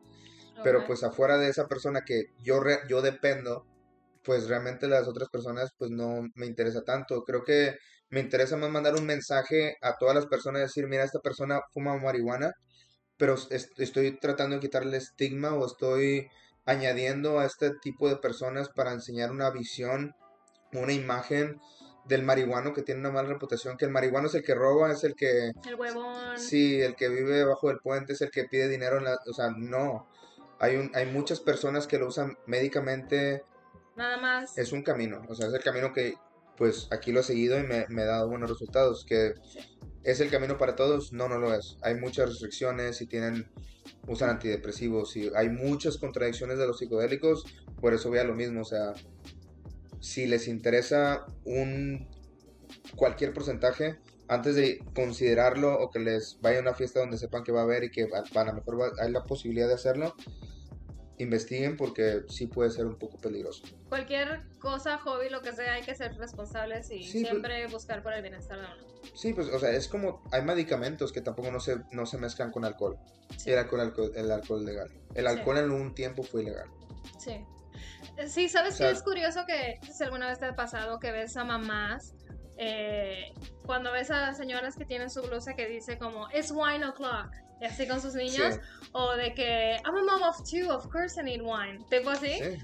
[0.62, 3.64] Pero pues afuera de esa persona que yo, re- yo dependo,
[4.24, 7.22] pues realmente las otras personas pues no me interesa tanto.
[7.22, 7.76] Creo que
[8.10, 11.96] me interesa más mandar un mensaje a todas las personas, decir, mira, esta persona fuma
[11.96, 12.52] marihuana,
[13.16, 16.26] pero es- estoy tratando de quitarle estigma o estoy
[16.66, 20.12] añadiendo a este tipo de personas para enseñar una visión,
[20.72, 21.60] una imagen
[22.06, 25.04] del marihuano que tiene una mala reputación, que el marihuano es el que roba, es
[25.04, 26.38] el que El huevón.
[26.38, 29.18] Sí, el que vive bajo del puente es el que pide dinero en la...
[29.28, 30.08] O sea, no.
[30.58, 33.44] Hay, un, hay muchas personas que lo usan médicamente.
[33.96, 34.58] Nada más.
[34.58, 35.22] Es un camino.
[35.28, 36.14] O sea, es el camino que,
[36.56, 39.04] pues, aquí lo he seguido y me, me ha dado buenos resultados.
[39.06, 39.34] Que
[40.02, 41.12] es el camino para todos.
[41.12, 41.76] No, no lo es.
[41.82, 43.50] Hay muchas restricciones y tienen...
[44.06, 47.44] Usan antidepresivos y hay muchas contradicciones de los psicodélicos.
[47.80, 48.62] Por eso voy a lo mismo.
[48.62, 48.92] O sea,
[50.00, 52.08] si les interesa un...
[52.96, 57.50] Cualquier porcentaje, antes de considerarlo o que les vaya a una fiesta donde sepan que
[57.52, 60.14] va a haber y que a, a lo mejor va- hay la posibilidad de hacerlo,
[61.18, 63.62] investiguen porque sí puede ser un poco peligroso.
[63.88, 68.02] Cualquier cosa, hobby, lo que sea, hay que ser responsables y Sí, pues- siempre buscar
[68.02, 68.90] por el bienestar de uno.
[69.14, 72.50] Sí, pues, o sea, es como, hay medicamentos que tampoco no se, no se mezclan
[72.52, 72.96] con alcohol.
[73.36, 73.50] Sí.
[73.50, 74.90] Y el alcohol, el alcohol legal.
[75.14, 75.30] El Sí.
[75.30, 76.68] alcohol en un tiempo fue ilegal.
[77.18, 77.44] Sí.
[78.28, 81.10] Sí, ¿sabes O sea- qué es curioso que si alguna vez te ha pasado que
[81.12, 82.14] ves a mamás
[82.58, 83.32] eh,
[83.64, 87.30] cuando ves a señoras que tienen su blusa que dice como it's wine o'clock
[87.60, 88.60] y así con sus niños Sí.
[88.92, 92.34] o de que I'm a mom of two, of course I need wine, tipo así.
[92.38, 92.58] Sí.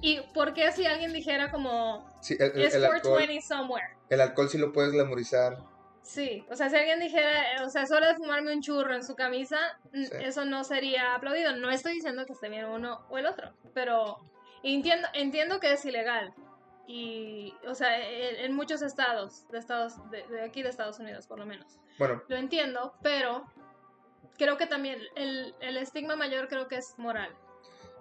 [0.00, 3.86] ¿Y por qué si alguien dijera como Sí, el, el- it's el alcohol, 420 somewhere?
[4.10, 5.58] el alcohol sí lo puedes glamorizar.
[6.02, 9.02] Sí, o sea, si alguien dijera, eh, o sea, hora de fumarme un churro en
[9.02, 9.58] su camisa,
[9.92, 10.08] Sí.
[10.20, 11.56] eso no sería aplaudido.
[11.56, 14.18] No estoy diciendo que esté bien uno o el otro, pero
[14.62, 16.32] entiendo, entiendo que es ilegal.
[16.88, 21.26] Y, o sea, en, en muchos estados, de estados, de, de aquí de Estados Unidos
[21.26, 21.78] por lo menos.
[21.98, 23.42] Bueno, Lo entiendo, pero
[24.38, 27.34] creo que también el, el estigma mayor creo que es moral.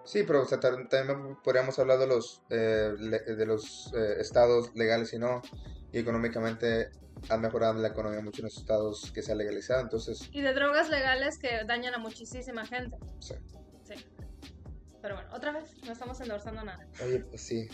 [0.03, 4.69] sí, pero o sea, tam- también podríamos hablar de los, eh, de los eh, estados
[4.75, 5.41] legales y no.
[5.91, 6.89] Y económicamente
[7.29, 9.81] ha mejorado la economía mucho en los estados que se ha legalizado.
[9.81, 12.97] Entonces, Y de drogas legales que dañan a muchísima gente.
[13.19, 13.33] sí.
[15.05, 16.79] Pero bueno, otra vez, no estamos endorsando nada.
[17.05, 17.67] Oye, pues sí.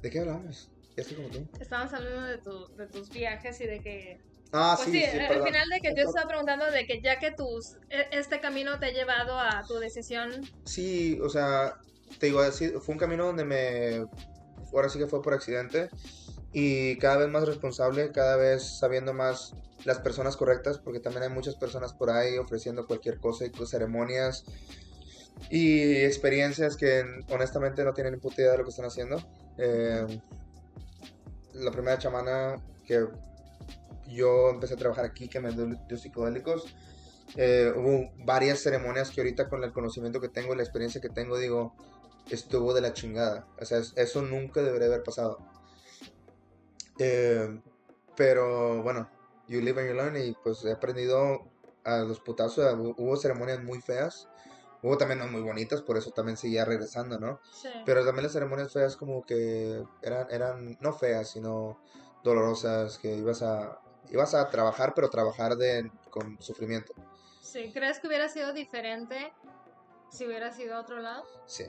[0.00, 0.70] ¿De qué hablamos?
[0.96, 1.48] Ya estoy como tú.
[1.58, 4.20] Estábamos hablando de, tu- de tus viajes y de que...
[4.52, 5.48] Ah, Pues sí, sí, sí, al perdón.
[5.48, 8.86] final de que yo estaba preguntando de que ya que tus, e- este camino te
[8.86, 10.30] ha llevado a tu decisión,
[10.64, 11.74] Sí, o sea,
[12.20, 12.40] te digo,
[12.80, 14.04] fue un camino donde me...
[14.72, 15.88] Ahora sí que fue por accidente.
[16.52, 21.30] Y cada vez más responsable, cada vez sabiendo más las personas correctas, porque también hay
[21.30, 24.44] muchas personas por ahí ofreciendo cualquier cosa y pues, ceremonias
[25.50, 29.16] y experiencias que honestamente no tienen ni puta idea de lo que están haciendo.
[29.58, 30.20] Eh,
[31.54, 33.06] la primera chamana que
[34.08, 36.64] yo empecé a trabajar aquí, que me dio, psicodélicos,
[37.36, 41.08] eh, hubo varias ceremonias que ahorita con el conocimiento que tengo y la experiencia que
[41.08, 41.74] tengo, digo,
[42.30, 43.46] estuvo de la chingada.
[43.60, 45.38] O sea, es- eso nunca debería haber pasado.
[46.98, 47.60] Eh,
[48.16, 49.08] pero bueno,
[49.48, 51.50] you live and you learn y pues he aprendido
[51.84, 52.64] a los putazos.
[52.74, 54.28] Hu- Hubo ceremonias muy feas.
[54.84, 57.40] Hubo también no muy bonitas, por eso también seguía regresando, ¿no?
[57.50, 57.70] sí.
[57.86, 61.78] Pero también las ceremonias feas como que eran, eran no feas, sino
[62.22, 63.78] dolorosas, que ibas a,
[64.10, 66.92] ibas a trabajar, pero trabajar de, con sufrimiento.
[67.40, 69.32] sí, ¿crees que hubiera sido diferente
[70.10, 71.24] si hubiera sido a otro lado?
[71.46, 71.64] Sí.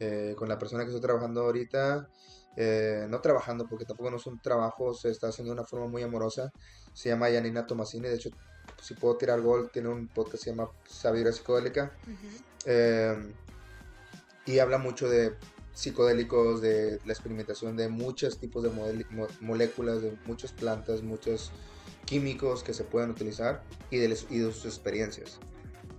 [0.00, 2.08] Eh, con la persona que estoy trabajando ahorita,
[2.56, 5.86] eh, no trabajando porque tampoco no es un trabajo, se está haciendo de una forma
[5.86, 6.50] muy amorosa.
[6.92, 8.30] Se llama Yanina Tomasini, de hecho,
[8.82, 11.92] si puedo tirar gol, tiene un podcast que se llama Sabiduría Psicodélica.
[12.64, 13.34] Eh,
[14.46, 15.34] y habla mucho de
[15.74, 18.70] psicodélicos, de la experimentación de muchos tipos de
[19.10, 21.52] mo- moléculas, de muchas plantas, muchos
[22.06, 25.38] químicos que se pueden utilizar y de, les- y de sus experiencias.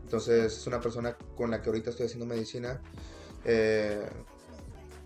[0.03, 2.81] Entonces es una persona con la que ahorita estoy haciendo medicina.
[3.43, 4.09] Eh,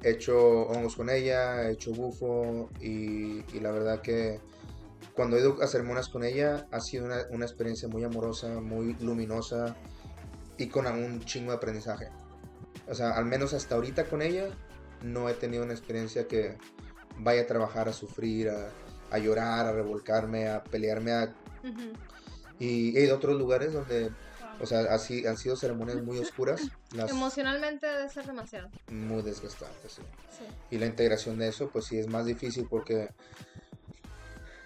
[0.03, 4.39] he hecho hongos con ella, he hecho bufo y, y la verdad que
[5.13, 8.95] cuando he ido a ceremonias con ella ha sido una, una experiencia muy amorosa, muy
[8.99, 9.75] luminosa
[10.57, 12.09] y con un chingo de aprendizaje.
[12.87, 14.49] O sea, al menos hasta ahorita con ella
[15.03, 16.57] no he tenido una experiencia que
[17.17, 18.69] vaya a trabajar a sufrir, a,
[19.11, 21.11] a llorar, a revolcarme, a pelearme.
[21.11, 21.33] a-.
[22.59, 24.11] Y he ido a otros lugares donde.
[24.62, 26.62] O sea, así, han sido ceremonias muy oscuras,
[26.93, 28.69] las Emocionalmente debe ser demasiado.
[28.89, 29.93] muy desgastantes.
[29.93, 30.02] sí.
[30.38, 30.45] Sí.
[30.71, 33.10] Y la integración de eso, pues sí es más difícil porque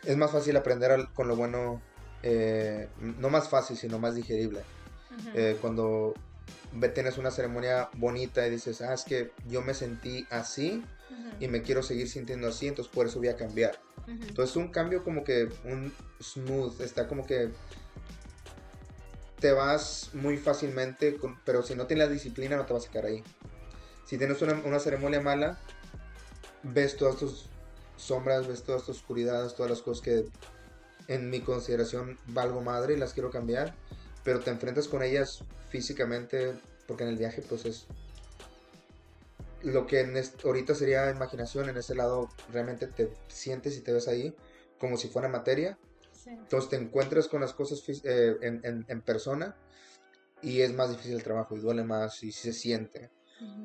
[0.04, 1.82] es más fácil aprender al- con lo bueno,
[2.24, 4.60] eh, no más fácil, sino más digerible.
[5.12, 5.30] Ujú.
[5.34, 6.14] Eh, cuando
[6.94, 11.44] tienes una ceremonia bonita y dices, ah, es que yo me sentí así Ujú.
[11.44, 13.80] y me quiero seguir sintiendo así, entonces por eso voy a cambiar.
[14.08, 14.28] Ujú.
[14.28, 17.52] Entonces un cambio como que un smooth, está como que
[19.40, 23.06] te vas muy fácilmente, pero si no tienes la disciplina no te vas a quedar
[23.06, 23.24] ahí.
[24.06, 25.60] Si tienes una, una ceremonia mala,
[26.64, 27.50] ves todas tus
[27.98, 30.26] sombras, ves todas tus oscuridades, todas las cosas que
[31.08, 33.76] en mi consideración valgo madre y las quiero cambiar,
[34.24, 36.54] pero te enfrentas con ellas físicamente,
[36.88, 37.86] porque en el viaje pues es
[39.62, 44.08] lo que en ahorita sería imaginación, en ese lado realmente te sientes y te ves
[44.08, 44.36] ahí
[44.80, 45.78] como si fuera materia.
[46.26, 46.32] Sí.
[46.32, 49.56] Entonces te encuentras con las cosas eh, en, en- en persona
[50.42, 53.10] y es más difícil el trabajo y duele más y se siente.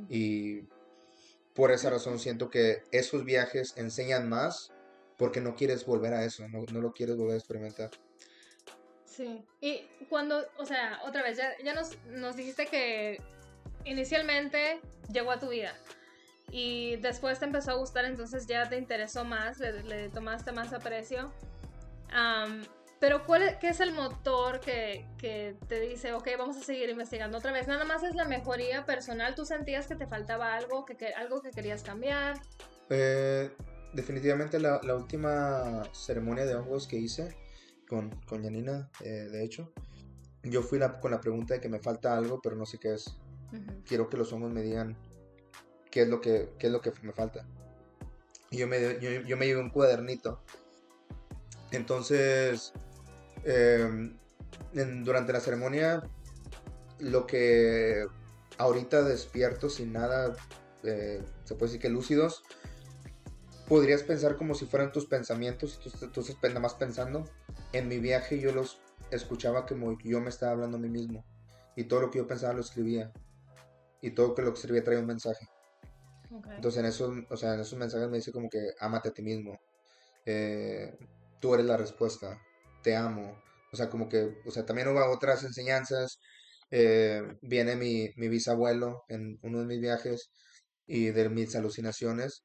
[0.09, 0.63] Y
[1.55, 4.73] por esa razón siento que esos viajes enseñan más
[5.17, 7.91] porque no quieres volver a eso, no, no lo quieres volver a experimentar.
[9.05, 9.45] Sí.
[9.61, 13.21] Y cuando, o sea, otra vez, ya, ya nos, nos dijiste que
[13.85, 14.81] inicialmente
[15.13, 15.75] llegó a tu vida
[16.51, 20.73] y después te empezó a gustar, entonces ya te interesó más, le, le tomaste más
[20.73, 21.33] aprecio.
[22.13, 22.65] Am,
[22.99, 26.89] pero ¿cuál es, ¿qué es el motor que, que te dice, ok, vamos a seguir
[26.91, 27.67] investigando otra vez?
[27.67, 31.41] Nada más es la mejoría personal, tú sentías que te faltaba algo, que, que- algo
[31.41, 32.37] que querías cambiar.
[32.91, 33.51] Eh,
[33.95, 37.35] definitivamente la, la última ceremonia de hongos que hice
[37.89, 39.73] con, con Janina, eh, de hecho,
[40.43, 42.95] yo fui la- con la pregunta de que me falta algo, pero no sé qué
[42.95, 43.17] es.
[43.53, 43.83] Ujú.
[43.85, 44.97] quiero que los hongos me digan
[45.91, 47.45] qué es lo que, qué es lo que me falta.
[48.51, 50.41] Y yo me, yo, yo me llevé un cuadernito.
[51.73, 52.73] Entonces,
[53.45, 54.17] em,
[54.75, 56.03] en- durante la ceremonia,
[56.99, 58.07] lo que
[58.59, 60.37] ahorita despierto sin nada,
[60.83, 62.43] eh, se puede decir que lúcidos,
[63.69, 67.25] podrías pensar como si fueran tus pensamientos tú, tú estás nada más pensando.
[67.73, 68.81] En mi viaje yo los
[69.11, 71.25] escuchaba como yo me estaba hablando a mí mismo.
[71.77, 73.13] Y todo lo que yo pensaba lo escribía.
[74.03, 75.49] Y todo que lo que escribía traía un mensaje.
[76.57, 79.23] Entonces en esos, o sea, en esos mensajes me dice como que ámate a ti
[79.23, 79.59] mismo.
[80.27, 80.97] Eh,
[81.41, 82.41] tú eres la respuesta.
[82.83, 83.41] Te amo.
[83.73, 86.19] O sea, como que, o sea, también hubo otras enseñanzas.
[86.71, 90.31] Eh, viene mi, mi bisabuelo en uno de mis viajes
[90.87, 92.45] y de mis alucinaciones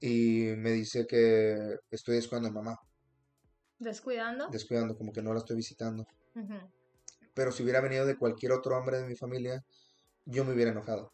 [0.00, 2.76] y me dice que estoy descuidando a mamá,
[3.78, 4.48] ¿Descuidando?
[4.48, 6.06] descuidando, como que no la estoy visitando.
[7.34, 9.62] Pero si hubiera venido de cualquier otro hombre de mi familia,
[10.24, 11.12] yo me hubiera enojado.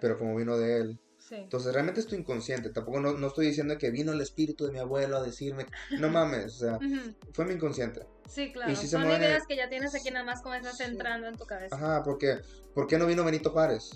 [0.00, 1.36] Pero como vino de él, Sí.
[1.36, 4.80] Entonces realmente estoy inconsciente, tampoco no, no estoy diciendo que vino el espíritu de mi
[4.80, 5.66] abuelo a decirme,
[5.98, 6.78] no mames, o sea,
[7.32, 8.06] fue mi inconsciente.
[8.28, 8.74] Sí, claro.
[8.74, 10.84] si se Son ideas que ya tienes aquí nada más como estás Sí.
[10.84, 11.76] entrando en tu cabeza.
[11.76, 12.40] Ajá, porque,
[12.74, 13.90] ¿por qué no vino Benito Juárez?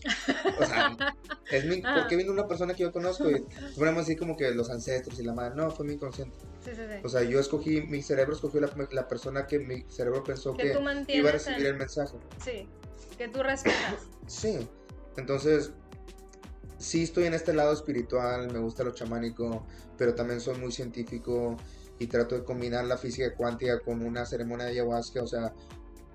[0.60, 0.96] O sea,
[1.50, 1.94] es mi, Ajá.
[2.00, 3.30] ¿por qué vino una persona que yo conozco?
[3.30, 3.44] Y
[3.76, 6.36] ponemos así como que los ancestros y la madre, no, fue mi inconsciente.
[6.64, 6.98] Sí, sí, sí.
[7.02, 10.72] O sea, yo escogí, mi cerebro escogió la, la persona que mi cerebro pensó que
[11.06, 12.16] que iba a recibir el mensaje.
[12.44, 12.68] Sí,
[13.16, 14.02] que tú respetas.
[14.26, 14.68] Sí,
[15.16, 15.72] entonces
[16.86, 19.66] sí estoy en este lado espiritual, me gusta lo chamánico,
[19.98, 21.56] pero también soy muy científico
[21.98, 25.52] y trato de combinar la física cuántica con una ceremonia de ayahuasca, o sea,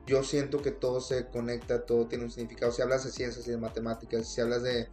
[0.08, 2.72] yo siento que todo se conecta, todo tiene un significado.
[2.72, 4.88] Si hablas de ciencias y de matemáticas, si hablas de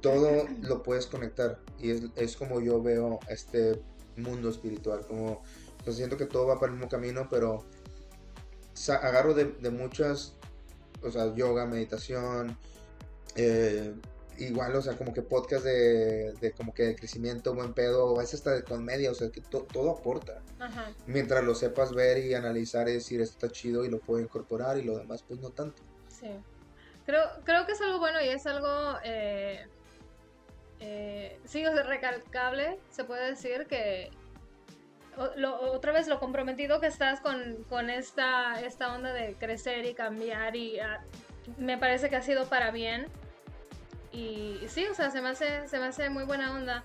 [0.00, 3.82] todo, lo puedes conectar y es, es como yo veo este
[4.16, 5.42] mundo espiritual, como
[5.84, 7.64] pues, siento que todo va para el mismo camino, pero
[8.88, 10.34] agarro de, de muchas,
[11.02, 12.56] o sea, yoga, meditación,
[13.34, 13.92] eh,
[14.40, 18.18] igual, o sea, como que podcast de, de como que de crecimiento, buen pedo, a
[18.20, 20.42] veces hasta de comedia, o sea, que to- todo aporta.
[20.58, 20.92] Ajá.
[21.06, 24.78] Mientras lo sepas ver y analizar y decir esto está chido y lo puedo incorporar
[24.78, 25.82] y lo demás pues no tanto.
[26.08, 26.30] Sí.
[27.06, 29.66] Creo, creo que es algo bueno y es algo, eh,
[30.80, 34.10] eh, sí, o sea, recalcable, se puede decir que
[35.16, 39.84] o- lo- otra vez lo comprometido que estás con, con esta, esta onda de crecer
[39.86, 41.02] y cambiar y ah,
[41.58, 43.06] me parece que ha sido para bien
[44.12, 46.84] y sí, o sea, se me hace, se me hace muy buena onda.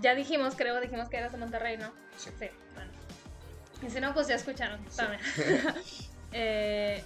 [0.00, 1.92] Ya dijimos, creo, dijimos que eras de Monterrey, ¿no?
[2.16, 2.30] Sí.
[2.74, 2.92] bueno.
[3.82, 5.20] Y si no, pues ya escucharon también.
[6.36, 7.00] Eh,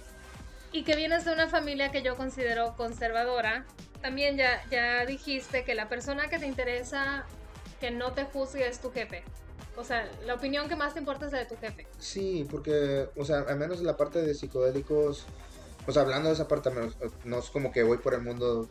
[0.71, 3.63] y que vienes de una familia que yo considero conservadora.
[4.01, 7.27] También ya, ya dijiste que la persona que te interesa
[7.79, 9.23] que no te juzgue es tu jefe.
[9.77, 11.87] O sea, la opinión que más te importa es la de tu jefe.
[11.99, 15.25] Sí, porque, o sea, al menos en la parte de psicodélicos,
[15.87, 16.69] o sea, hablando de esa parte,
[17.25, 18.69] no es como que voy por el mundo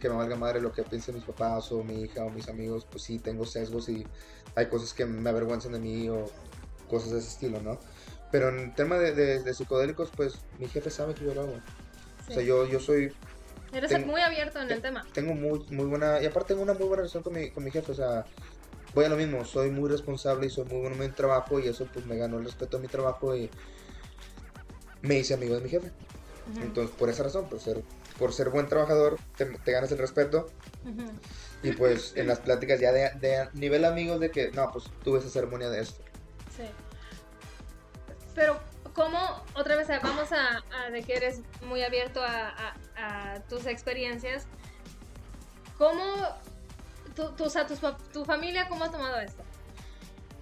[0.00, 2.86] que me valga madre lo que piensen mis papás o mi hija o mis amigos,
[2.90, 4.06] pues sí, tengo sesgos y
[4.54, 6.30] hay cosas que me avergüenzan de mí o
[6.88, 7.78] cosas de ese estilo, ¿no?
[8.30, 11.42] Pero en el tema de, de- de psicodélicos, pues mi jefe sabe que yo lo
[11.42, 11.56] hago.
[12.28, 13.12] O sea, yo, yo soy
[13.72, 15.04] Eres tengo- muy abierto en el tema.
[15.12, 17.70] tengo muy, muy buena, y aparte tengo una muy buena relación con mi, con mi
[17.72, 18.24] jefe, o sea,
[18.94, 21.66] voy a lo mismo, soy muy responsable y soy muy bueno en mi trabajo y
[21.66, 23.50] eso pues me ganó el respeto a mi trabajo y
[25.02, 25.90] me hice amigo de mi jefe.
[26.60, 27.82] Entonces, por esa razón, por ser,
[28.18, 30.48] por ser buen trabajador, te, te ganas el respeto
[31.62, 35.18] y pues en las pláticas ya de, de nivel amigos de que, no, pues tuve
[35.20, 36.02] esa ceremonia de esto.
[36.56, 36.64] Sí.
[38.34, 38.58] Pero,
[38.94, 39.18] ¿cómo,
[39.54, 42.48] otra vez, vamos a, a de que eres muy abierto a,
[42.96, 44.46] a- a tus experiencias?
[45.78, 46.02] ¿Cómo,
[47.14, 49.42] tu, tu, o sea, tu familia, cómo ha tomado esto?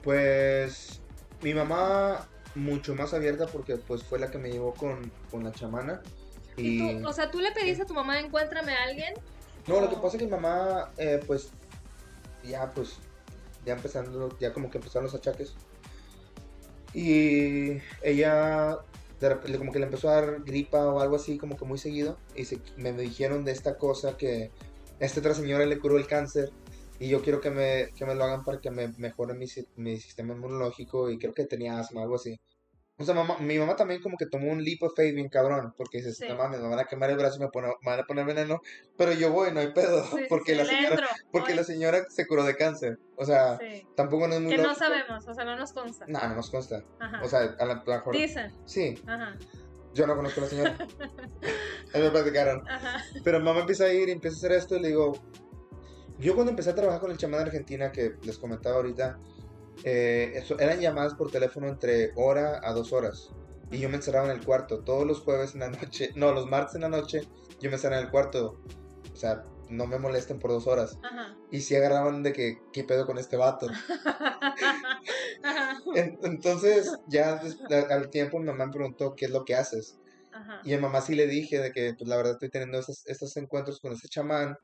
[0.02, 1.00] Pues
[1.42, 5.52] mi mamá mucho más abierta porque pues fue la que me llevó con, con la
[5.52, 6.02] chamana.
[6.56, 9.14] Y Y, tú, o sea, tú le pediste a tu mamá, encuéntrame a alguien.
[9.66, 11.50] no, lo que pasa es que mi mamá, eh, pues,
[12.42, 12.96] ya pues,
[13.64, 15.54] ya empezando, ya como que empezaron los achaques.
[16.92, 18.78] Y ella,
[19.20, 22.18] de como que le empezó a dar gripa o algo así, como que muy seguido.
[22.34, 24.50] Y se- me dijeron de esta cosa que
[24.98, 26.50] esta otra señora le curó el cáncer.
[27.00, 29.46] Y yo quiero que me, que me lo hagan para que me mejore mi,
[29.76, 31.10] mi sistema inmunológico.
[31.10, 32.38] Y creo que tenía asma, algo así.
[32.98, 35.72] O sea, mamá- mi mamá también como que tomó un leap of faith bien cabrón.
[35.78, 36.26] Porque dices, Sí.
[36.28, 38.26] no mames, me van a quemar el brazo y me, pone- me van a poner
[38.26, 38.60] veneno.
[38.98, 40.04] Pero yo voy, no hay pedo.
[40.04, 42.98] Sí, porque sí, la señora, porque la señora se curó de cáncer.
[43.16, 43.58] O sea,
[43.96, 46.04] tampoco no es muy Que no sabemos, o sea, no nos consta.
[46.06, 46.84] No, no nos consta.
[46.98, 47.22] Ajá.
[47.24, 48.14] O sea, a la mejor.
[48.14, 48.52] Dicen.
[48.66, 49.38] Sí, Ajá,
[49.94, 50.76] yo no conozco a la señora.
[51.94, 52.68] Me platicaron.
[52.68, 53.02] ajá.
[53.24, 55.14] Pero mamá empieza a ir y empieza a hacer esto y le digo.
[56.20, 59.18] Yo cuando empecé a trabajar con el chamán de Argentina, que les comentaba ahorita,
[59.84, 63.30] eh, eso, eran llamadas por teléfono entre hora a dos horas.
[63.70, 66.46] Y yo me encerraba en el cuarto todos los jueves en la noche, no, los
[66.46, 67.22] martes en la noche,
[67.60, 68.60] yo me encerraba en el cuarto
[69.12, 70.98] o sea, no me molesten por dos horas.
[71.02, 71.36] Ajá.
[71.50, 73.66] Y sí agarraban de que, ¿qué pedo con este vato?
[76.22, 77.40] Entonces, ya
[77.90, 79.98] al tiempo mi mamá me preguntó, ¿qué es lo que haces?
[80.32, 80.60] Ajá.
[80.64, 83.36] Y a mamá sí le dije de que, pues la verdad estoy teniendo estos, estos
[83.36, 84.56] encuentros con este chamán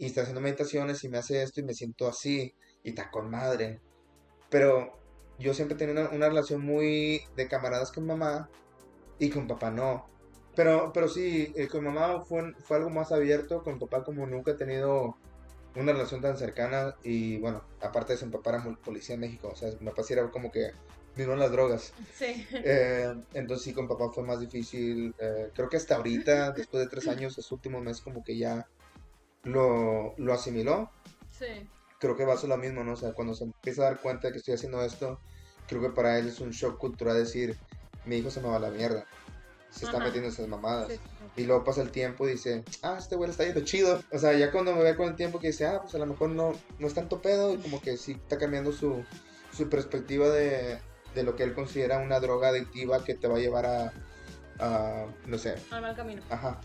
[0.00, 3.30] y está haciendo meditaciones y me hace esto y me siento así y está con
[3.30, 3.80] madre.
[4.48, 4.98] Pero
[5.38, 8.48] yo siempre tenía una, una relación muy de camaradas con mamá
[9.18, 10.06] y con papá no.
[10.56, 14.52] Pero, pero sí, eh, con mamá fue, fue algo más abierto, con papá como nunca
[14.52, 15.16] he tenido
[15.76, 19.20] una relación tan cercana y bueno, aparte de eso, mi papá era mul- policía en
[19.20, 20.70] México, o sea, mi papá sí era como que
[21.14, 21.92] vino las drogas.
[22.12, 22.46] Sí.
[22.52, 25.12] Eh, entonces sí, con papá fue más difícil.
[25.18, 28.64] eh, creo que hasta ahorita, después de tres años, este último mes como que ya
[29.44, 30.90] lo, lo asimiló.
[31.30, 31.46] Sí.
[31.98, 32.92] Creo que va a ser lo mismo, ¿no?
[32.92, 35.20] O sea, cuando se empieza a dar cuenta de que estoy haciendo esto,
[35.68, 37.56] creo que para él es un shock cultural decir,
[38.06, 39.04] mi hijo se me va a la mierda.
[39.70, 40.88] Se está metiendo esas mamadas.
[40.88, 40.98] Sí.
[41.36, 44.02] Y luego pasa el tiempo y dice, ah, este güey está yendo chido.
[44.10, 46.06] O sea, ya cuando me ve con el tiempo que dice, ah, pues a lo
[46.06, 49.04] mejor no, no es tanto pedo, y como que sí está cambiando su,
[49.52, 50.80] su perspectiva de,
[51.14, 53.92] de lo que él considera una droga adictiva que te va a llevar a,
[54.58, 56.22] a no sé, Al mal camino.
[56.30, 56.60] ajá.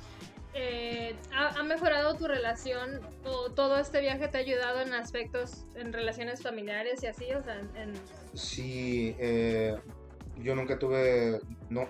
[0.57, 5.65] Eh, ¿ha, ha mejorado tu relación o todo este viaje te ha ayudado en aspectos,
[5.75, 7.25] en relaciones familiares y así?
[7.33, 7.93] O sea, en...
[8.33, 9.75] Sí, eh,
[10.37, 11.89] yo nunca tuve, no,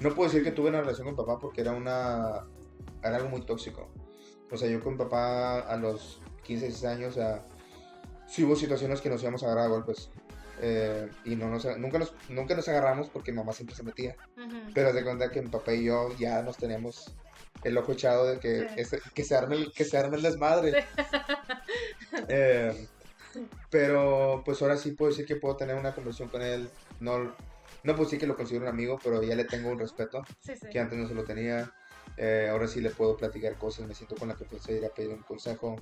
[0.00, 2.44] no puedo decir que tuve una relación con papá porque era una,
[3.02, 3.90] era algo muy tóxico.
[4.52, 7.44] O sea, yo con papá a los 15, 16 años, o sea,
[8.28, 10.10] sí hubo situaciones que nos íbamos a agarrar a golpes.
[10.60, 14.16] eh, y no nos, nunca, nos, nunca nos agarramos porque mamá siempre se metía.
[14.36, 14.56] Ujú.
[14.72, 17.12] Pero de cuenta que mi papá y yo ya nos teníamos
[17.64, 18.74] el ojo echado de que, Sí.
[18.76, 20.84] ese- que, se, arme el, que se arme el desmadre.
[22.28, 22.86] Eh,
[23.70, 26.68] pero pues ahora sí puedo decir que puedo tener una conversación con él.
[27.00, 27.34] No, no
[27.94, 30.68] puedo decir que lo considero un amigo, pero ya le tengo un respeto Sí, sí.
[30.70, 31.70] que antes no se lo tenía.
[32.16, 34.88] Eh, ahora sí le puedo platicar cosas, me siento con la confianza de ir a
[34.90, 35.76] pedir un consejo.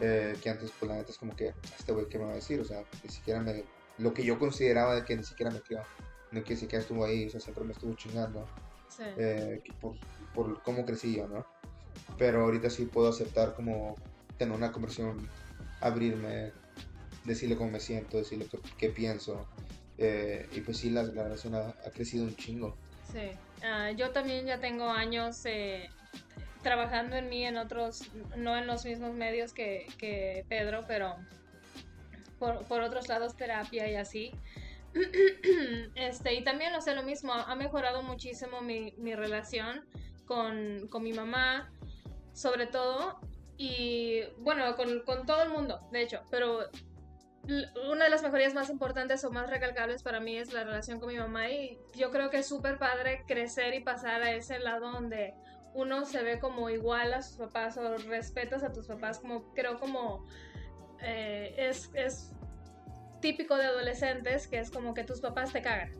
[0.00, 2.34] eh, que antes, pues la neta es como que, este güey, ¿qué me va a
[2.36, 2.60] decir?
[2.60, 3.64] O sea, ni siquiera me.
[3.98, 5.80] Lo que yo consideraba de que ni siquiera me crió,
[6.32, 8.46] no que siquiera estuvo ahí, o sea, siempre me estuvo chingando
[8.90, 9.04] Sí.
[9.16, 9.94] eh, que por,
[10.36, 11.44] por cómo crecí yo, ¿no?
[12.16, 13.96] Pero ahorita sí puedo aceptar como
[14.38, 15.28] tener una conversación,
[15.80, 16.52] abrirme,
[17.24, 19.48] decirle cómo me siento, decirle qué, qué pienso.
[19.98, 22.76] eh, y pues sí, la, la relación ha, ha crecido un chingo.
[23.12, 23.30] Sí.
[23.64, 25.88] Ah, yo también ya tengo años eh,
[26.62, 28.02] trabajando en mí en otros,
[28.36, 31.16] no en los mismos medios que, que Pedro, pero
[32.38, 34.32] por, por otros lados terapia y así.
[35.94, 39.84] Este, y también, o sea, lo mismo, ha mejorado muchísimo mi, mi relación
[40.26, 41.72] con, con mi mamá,
[42.32, 43.18] sobre todo,
[43.56, 46.68] y bueno, con, con todo el mundo, de hecho, pero
[47.88, 51.08] una de las mejorías más importantes o más recalcables para mí es la relación con
[51.08, 54.90] mi mamá y yo creo que es súper padre crecer y pasar a ese lado
[54.90, 55.34] donde
[55.72, 59.78] uno se ve como igual a sus papás o respetas a tus papás como creo
[59.78, 60.26] como
[61.00, 62.32] eh, es, es
[63.20, 65.94] típico de adolescentes que es como que tus papás te cagan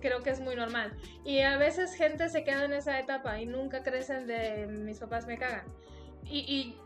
[0.00, 0.92] creo que es muy normal.
[1.24, 5.26] Y a veces gente se queda en esa etapa y nunca crecen de mis papás
[5.26, 5.64] me cagan
[6.30, 6.76] y, y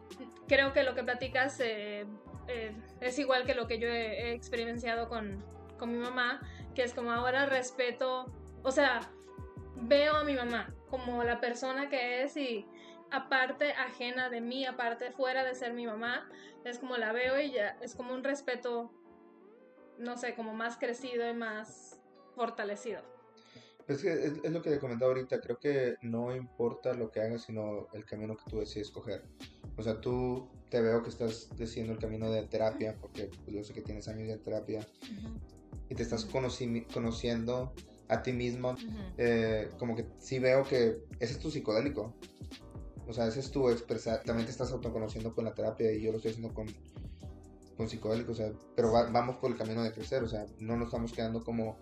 [0.48, 2.06] creo que lo que platicas eh,
[2.48, 5.44] eh, es igual que lo que yo he, he experienciado con,
[5.78, 6.40] con mi mamá,
[6.74, 9.00] que es como ahora respeto, o sea,
[9.76, 12.66] veo a mi mamá como la persona que es y
[13.10, 16.28] aparte ajena de mí, aparte fuera de ser mi mamá,
[16.64, 18.90] es como la veo y ya es como un respeto,
[19.98, 21.93] no sé, como más crecido y más
[22.34, 23.00] fortalecido.
[23.86, 27.20] Es que es, es lo que te comentaba ahorita, creo que no importa lo que
[27.20, 29.22] hagas, sino el camino que tú decides escoger.
[29.76, 33.62] O sea, tú te veo que estás decidiendo el camino de terapia, porque pues, yo
[33.62, 34.86] sé que tienes años de terapia,
[35.90, 37.74] y te estás conoci- conociendo
[38.08, 38.74] a ti mismo
[39.18, 42.14] eh, como que sí veo que ese es tu psicodélico.
[43.06, 44.22] O sea, ese es tu expresar.
[44.24, 46.66] También te estás autoconociendo con la terapia y yo lo estoy haciendo con,
[47.76, 48.32] con psicodélico.
[48.32, 50.22] O sea, pero va- vamos por el camino de crecer.
[50.24, 51.78] O sea, no nos estamos quedando como.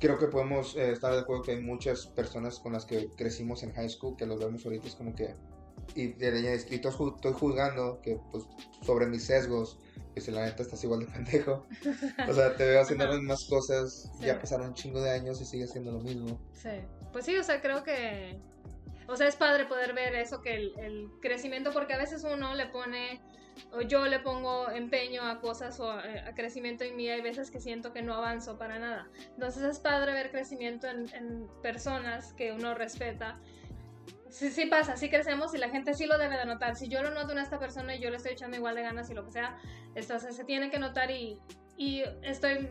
[0.00, 3.62] Creo que podemos eh, estar de acuerdo que hay muchas personas con las que crecimos
[3.62, 5.34] en high school que los vemos ahorita es como que.
[5.94, 8.44] Y, y, y estoy, ju- estoy juzgando que, pues,
[8.82, 9.78] sobre mis sesgos,
[10.14, 11.66] que si la neta estás igual de pendejo.
[12.28, 14.26] O sea, te veo haciendo las mismas cosas, Sí.
[14.26, 16.38] ya pasaron un chingo de años y sigues haciendo lo mismo.
[16.52, 16.68] Sí,
[17.12, 18.38] pues sí, o sea, creo que,
[19.08, 22.54] o sea, es padre poder ver eso, que el, el crecimiento, porque a veces uno
[22.54, 23.20] le pone,
[23.72, 27.50] o yo le pongo empeño a cosas o a, a crecimiento en mí, hay veces
[27.50, 29.08] que siento que no avanzo para nada.
[29.34, 33.38] Entonces es padre ver crecimiento en, personas que uno respeta.
[34.30, 36.76] Sí, sí pasa, sí crecemos y la gente sí lo debe de notar.
[36.76, 39.08] Si yo lo noto en esta persona y yo le estoy echando igual de ganas
[39.10, 39.56] y lo que sea,
[39.94, 41.38] entonces se tiene que notar y,
[41.76, 42.68] y estoy,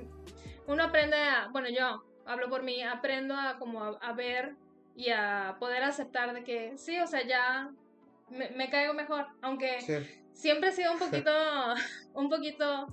[0.68, 4.56] uno aprende a, bueno, yo hablo por mí, aprendo a como a, ver
[4.96, 7.72] y a poder aceptar de que sí, o sea, ya
[8.30, 9.80] me, caigo mejor, aunque.
[10.38, 11.32] Siempre he sido un poquito,
[12.14, 12.88] un poquito,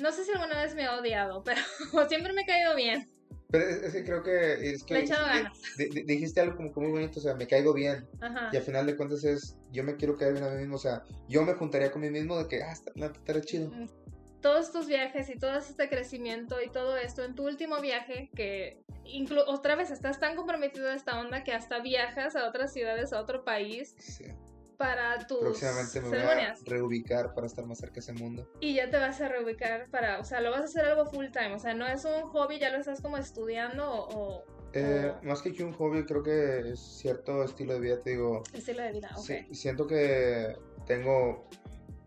[0.00, 1.60] no sé si alguna vez me he odiado, pero
[2.08, 3.08] siempre me he caído bien.
[3.50, 5.60] Pero es, que creo que es que he echado ganas.
[5.76, 8.08] di- di- dijiste algo como muy bonito, o sea, me caigo bien.
[8.22, 8.48] Ajá.
[8.50, 10.78] Y al final de cuentas es, yo me quiero caer bien a mí mismo, o
[10.78, 13.70] sea, yo me juntaría con mí mismo de que, ah, está, la- estará chido.
[14.40, 18.82] Todos estos viajes y todo este crecimiento y todo esto en tu último viaje que
[19.46, 23.20] otra vez estás tan comprometido a esta onda que hasta viajas a otras ciudades, a
[23.20, 24.24] otro país Sí.
[24.76, 26.60] Para tus Próximamente me voy ceremonias.
[26.60, 28.48] a reubicar para estar más cerca de ese mundo.
[28.60, 31.26] Y ya te vas a reubicar para, o sea, lo vas a hacer algo full
[31.32, 34.44] time, o sea, no es un hobby, ya lo estás como estudiando o, o
[34.74, 35.12] Eh.
[35.22, 38.92] Más que un hobby, creo que es cierto estilo de vida, te digo, estilo de
[38.92, 39.22] vida, ok.
[39.24, 40.56] Sí, siento que
[40.86, 41.46] tengo.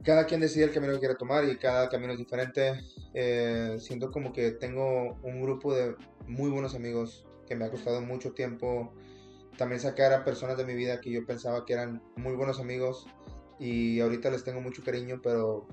[0.04, 2.80] Cada quien decide el camino que quiere tomar y cada camino es diferente.
[3.14, 5.96] Eh, siento como que tengo un grupo de
[6.28, 8.94] muy buenos amigos que me ha costado mucho tiempo
[9.58, 13.08] también sacar a personas de mi vida que yo pensaba que eran muy buenos amigos
[13.60, 15.68] y ahorita les tengo mucho cariño, pero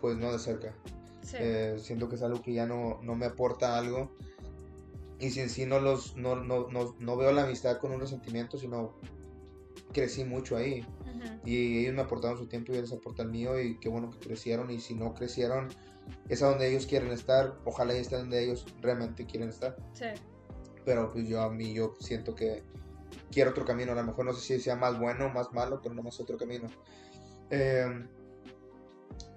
[0.00, 0.74] pues no de cerca.
[1.22, 1.36] Sí.
[1.40, 4.12] Eh, siento que es algo que ya no, no me aporta algo.
[5.18, 8.00] Y si en sí no, los, no, no, no, no veo la amistad con un
[8.00, 8.94] resentimiento, sino
[9.92, 10.86] crecí mucho ahí.
[11.00, 11.40] Ujú.
[11.44, 13.58] Y ellos me aportaron su tiempo y ellos aportan el mío.
[13.58, 14.70] Y qué bueno que crecieron.
[14.70, 15.68] Y si no crecieron,
[16.28, 17.58] es a donde ellos quieren estar.
[17.64, 19.74] Ojalá estén donde ellos realmente quieren estar.
[19.94, 20.06] Sí.
[20.84, 22.62] Pero pues yo a mí, yo siento que
[23.30, 23.92] quiero otro camino.
[23.92, 26.20] A lo mejor no sé si sea más bueno o más malo, pero no más
[26.20, 26.68] otro camino.
[27.50, 28.06] Eh,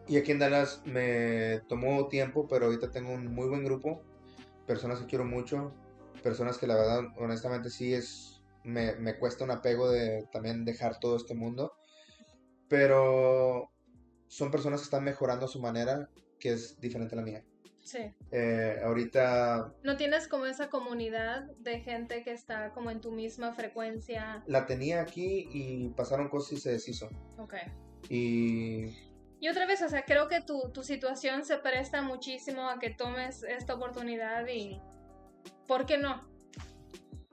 [0.07, 4.01] y aquí en Dallas me tomó tiempo, pero ahorita tengo un muy buen grupo.
[4.65, 5.73] Personas que quiero mucho.
[6.23, 8.41] Personas que la verdad, honestamente, sí es.
[8.63, 11.73] Me, me cuesta un apego de también dejar todo este mundo.
[12.67, 13.69] Pero
[14.27, 16.09] son personas que están mejorando a su manera,
[16.39, 17.43] que es diferente a la mía.
[17.89, 18.13] Sí.
[18.31, 23.51] Eh, ahorita ¿No tienes como esa comunidad de gente que está como en tu misma
[23.53, 24.43] frecuencia?
[24.45, 27.09] la tenía aquí y pasaron cosas y se deshizo.
[27.39, 27.55] Ok.
[28.07, 28.95] Y
[29.39, 32.91] Y otra vez, o sea, creo que tu, tu situación se presta muchísimo a que
[32.91, 34.79] tomes esta oportunidad y...
[35.67, 36.29] ¿Por qué no?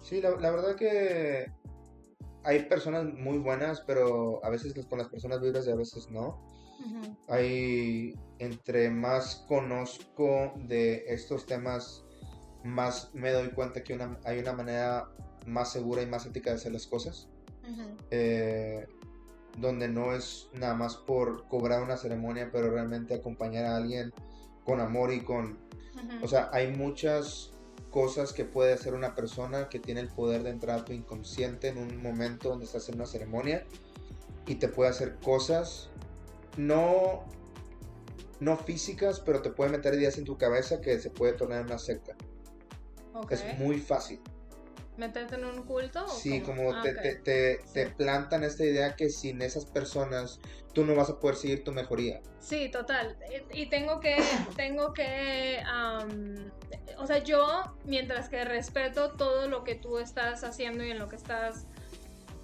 [0.01, 1.53] sí, la, la verdad que
[2.45, 6.56] hay personas muy buenas, pero a veces con las personas vibras y a veces no.
[7.29, 12.05] Hay, entre más conozco de estos temas,
[12.64, 15.09] más me doy cuenta que una, hay una manera
[15.47, 17.29] más segura y más ética de hacer las cosas.
[18.11, 18.87] Eh,
[19.59, 24.12] donde no es nada más por cobrar una ceremonia, pero realmente acompañar a alguien
[24.64, 25.59] con amor y con...
[26.22, 27.53] O sea, hay muchas
[27.91, 31.68] cosas que puede hacer una persona que tiene el poder de entrar a tu inconsciente
[31.68, 33.64] en un momento donde estás en una ceremonia
[34.47, 35.89] y te puede hacer cosas
[36.57, 37.25] no
[38.39, 41.67] no físicas, pero te puede meter ideas en tu cabeza que se puede tornar en
[41.67, 42.15] una secta.
[43.31, 44.21] Es muy fácil.
[44.99, 46.05] ¿Meterte en un culto?
[46.05, 46.57] o Sí, cómo?
[46.57, 50.39] como Ah, te, te, te- te plantan esta idea que sin esas personas
[50.75, 52.21] tú no vas a poder seguir tu mejoría.
[52.41, 53.17] Sí, total.
[53.53, 54.17] Y y tengo que,
[54.57, 55.59] tengo que,
[56.99, 57.47] o sea, yo,
[57.85, 61.67] mientras que respeto todo lo que tú estás haciendo y en lo que estás,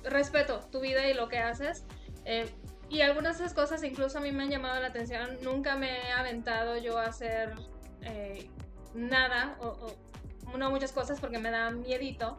[0.05, 1.85] respeto tu vida y lo que haces,
[2.25, 2.47] eh,
[2.93, 6.09] y algunas de esas cosas incluso a mí me han llamado la atención, nunca me
[6.09, 7.55] he aventado yo a hacer
[8.03, 8.49] eh,
[8.95, 12.39] nada, o, o- no muchas cosas porque me da miedito,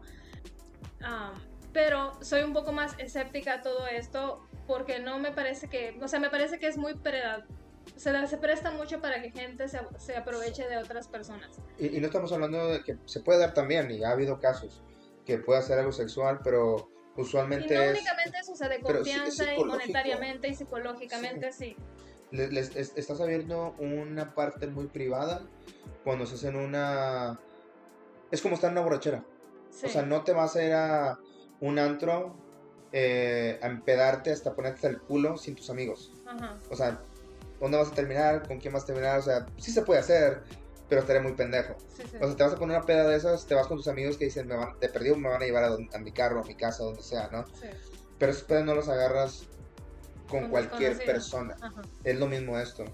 [1.02, 1.34] Am,
[1.74, 6.08] pero soy un poco más escéptica a todo esto porque no me parece que, o
[6.08, 7.46] sea, me parece que es muy preda-
[7.96, 11.50] se, se presta mucho para que gente se, se aproveche de otras personas.
[11.80, 14.82] Y, y no estamos hablando de que se puede dar también, y ha habido casos
[15.26, 18.80] que puede hacer algo sexual, pero Y usualmente no es- únicamente eso, o sea, de
[18.80, 21.76] pero sí confianza y monetariamente y psicológicamente, sí.
[22.32, 25.42] le- les- es- estás abriendo una parte muy privada
[26.04, 27.40] cuando se hacen una...
[28.32, 29.24] Es como estar en una borrachera.
[29.70, 29.86] sí.
[29.86, 31.20] O sea, no te vas a ir a
[31.60, 32.36] un antro
[32.96, 36.12] eh, a empedarte hasta ponerte el culo sin tus amigos.
[36.28, 36.58] Ajá.
[36.70, 37.00] O sea,
[37.60, 38.48] ¿dónde vas a terminar?
[38.48, 39.18] ¿Con quién vas a terminar?
[39.20, 40.44] O sea, sí se puede hacer,
[40.90, 41.76] pero estaría muy pendejo.
[41.96, 42.18] Sí, sí.
[42.22, 44.18] O sea, te vas a poner una peda de esas, te vas con tus amigos
[44.18, 46.42] que dicen, me van, de perdido me van a llevar a, don- a mi carro,
[46.42, 47.46] a mi casa, donde sea, ¿no?
[47.48, 47.68] sí.
[48.20, 49.48] Pero esos pedas no los agarras
[50.30, 51.56] con Con cualquier persona.
[51.62, 51.82] Ajá.
[52.04, 52.86] Es lo mismo esto.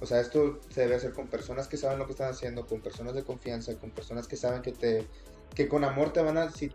[0.00, 2.80] O sea, esto se debe hacer con personas que saben lo que están haciendo, con
[2.80, 5.06] personas de confianza, con personas que saben que te,
[5.54, 6.72] que con amor te van a, si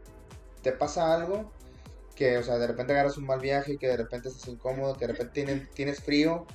[0.62, 1.52] te pasa algo,
[2.16, 5.08] que, o sea, de repente agarras un mal viaje, que de repente estás incómodo, que
[5.08, 6.46] de repente tienen- tienes frío,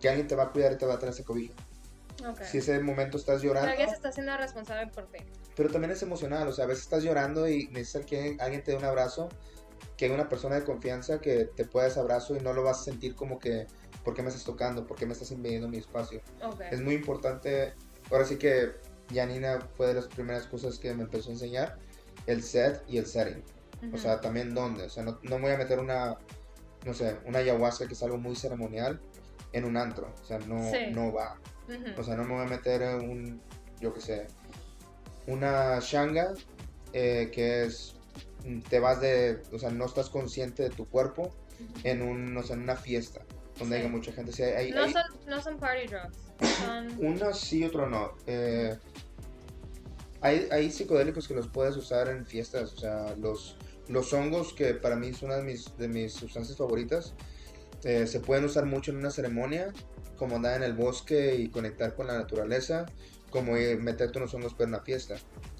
[0.00, 1.54] que alguien te va a cuidar y te va a tener ese cobijo.
[2.26, 2.42] Ok.
[2.42, 5.18] Si ese momento estás Pero llorando, alguien se está haciendo responsable por ti.
[5.56, 8.72] pero también es emocional, o sea, a veces estás llorando y necesitas que alguien te
[8.72, 9.28] dé un abrazo,
[9.96, 12.80] que hay una persona de confianza que te pueda ese abrazo y no lo vas
[12.80, 13.66] a sentir como que,
[14.04, 14.86] ¿por qué me estás tocando?
[14.86, 16.20] ¿Por qué me estás invadiendo mi espacio?
[16.42, 16.60] Ok.
[16.70, 17.74] Es muy importante,
[18.10, 18.72] ahora sí que
[19.12, 21.78] Janina fue de las primeras cosas que me empezó a enseñar,
[22.26, 23.42] el set y el setting.
[23.82, 23.98] O Ujú.
[23.98, 26.18] sea, también dónde, o sea, no, no voy a meter una,
[26.84, 29.00] no sé, una ayahuasca que es algo muy ceremonial
[29.52, 30.12] en un antro.
[30.20, 30.90] O sea, no, Sí.
[30.92, 31.38] no va.
[31.98, 33.40] O sea, no me voy a meter en un,
[33.80, 34.26] yo qué sé,
[35.26, 36.32] una shanga
[36.92, 37.94] eh, que es,
[38.70, 41.34] te vas de, o sea, no estás consciente de tu cuerpo
[41.84, 43.20] en, un, o sea, en una fiesta
[43.58, 43.82] donde Sí.
[43.82, 44.32] haya mucha gente.
[44.32, 46.16] Sí, hay, No hay- son, no son party drugs.
[46.64, 46.96] Son...
[47.04, 48.12] uno sí, otro no.
[48.26, 48.76] Eh,
[50.20, 53.56] hay, hay psicodélicos que los puedes usar en fiestas, o sea, los,
[53.88, 57.14] los hongos, que para mí es una de mis, de mis sustancias favoritas,
[57.84, 59.72] eh, se pueden usar mucho en una ceremonia,
[60.18, 62.86] como andar en el bosque y conectar con la naturaleza,
[63.30, 65.16] como ir- meterte unos hongos para una fiesta.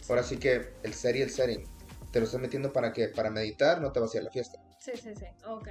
[0.09, 1.65] Ahora sí que el ser y el setting,
[2.11, 4.31] te lo estás metiendo para que para meditar, no te vas a ir a la
[4.31, 4.59] fiesta.
[4.79, 5.27] Sí, sí, sí.
[5.47, 5.69] Ok.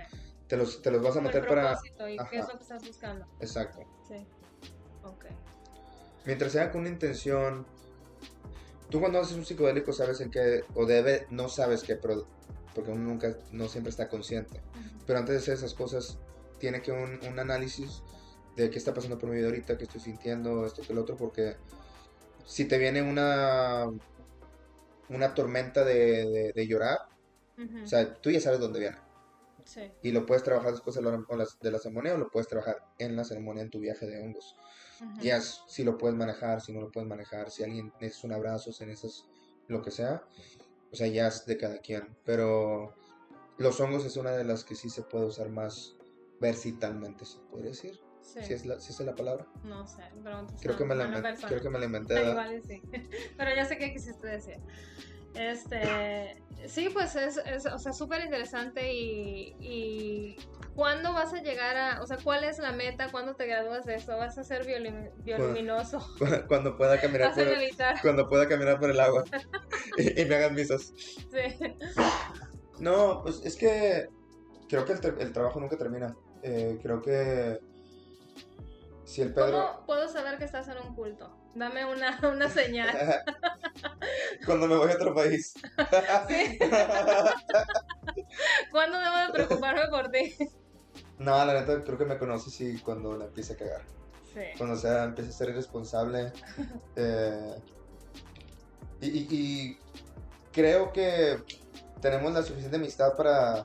[0.47, 1.77] Te los, te los vas a Como el meter para...
[2.09, 2.53] y qué es Ajá.
[2.53, 3.25] lo que estás buscando.
[3.39, 3.79] Exacto.
[4.07, 4.25] Sí.
[5.03, 5.25] Ok.
[6.25, 7.65] Mientras sea con una intención.
[8.89, 12.25] Tú cuando haces un psicodélico sabes en qué, o debe, no sabes qué, pero,
[12.73, 14.61] porque uno nunca, no siempre está consciente.
[15.05, 16.17] Pero antes de hacer esas cosas,
[16.59, 18.01] tiene que un, un análisis
[18.58, 21.16] de qué está pasando por mi vida ahorita, qué estoy sintiendo, esto que el otro,
[21.16, 21.55] porque
[22.45, 23.86] si te viene una,
[25.10, 26.97] una tormenta de, de- de llorar,
[27.84, 28.97] o sea, tú ya sabes dónde viene.
[29.64, 29.91] sí.
[30.01, 31.12] Y lo puedes trabajar después de la,
[31.62, 34.55] de la ceremonia o lo puedes trabajar en la ceremonia en tu viaje de hongos.
[35.22, 38.34] Ya es si lo puedes manejar, si no lo puedes manejar, si alguien necesita un
[38.34, 39.26] abrazo, si necesitas
[39.68, 40.24] lo que sea.
[40.91, 42.16] O sea, ya es de cada quien.
[42.24, 42.93] Pero
[43.58, 45.95] los hongos es una de las que sí se puede usar más
[46.39, 47.99] versatilmente, se podría decir.
[48.28, 48.43] Sí.
[48.43, 49.45] Si es la, si es la palabra.
[49.63, 51.47] No sé, pero Creo que me la, buena inven- persona.
[51.47, 52.15] creo que me la inventé.
[53.38, 54.57] Pero ya sé qué quisiste decir.
[55.34, 60.38] Este, sí, pues es, es, o sea, súper interesante y, y
[60.75, 63.09] ¿cuándo vas a llegar a, o sea, cuál es la meta?
[63.11, 64.17] ¿Cuándo te gradúas de esto?
[64.17, 65.99] ¿Vas a ser violin- bioluminoso?
[66.47, 67.69] Cuando pueda caminar ¿Vas a por el,
[68.01, 69.23] cuando pueda caminar por el agua
[69.97, 70.91] y, y me hagan misas.
[70.97, 71.75] Sí.
[72.80, 74.07] No, pues es que
[74.69, 76.15] creo que el trabajo nunca termina.
[76.41, 77.59] Eh, creo que
[79.08, 79.68] si el Pedro...
[79.74, 81.34] ¿Cómo puedo saber que estás en un culto?
[81.55, 82.89] Dame una, una señal.
[84.45, 85.53] Cuando me voy a otro país.
[86.28, 86.60] Sí.
[88.72, 90.36] ¿Cuándo debo de preocuparme por ti?
[91.20, 93.82] no, la neta, creo que me conoces y cuando la empiece a cagar.
[94.34, 94.41] Sí.
[94.58, 96.32] Cuando sea, empiece a ser irresponsable.
[96.95, 97.55] eh,
[99.01, 99.80] y, y- y
[100.51, 101.38] creo que
[102.01, 103.64] tenemos la suficiente amistad para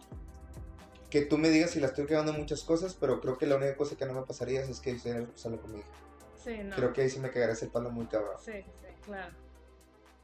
[1.12, 3.76] que tú me digas si la estoy cagando muchas cosas, pero creo que la única
[3.76, 5.84] cosa que no me pasaría es que sería responsable conmigo.
[6.42, 6.74] Sí, no.
[6.74, 8.36] Creo que ahí sí me cagarías el palo muy cabrón.
[8.42, 9.36] Sí, sí, claro.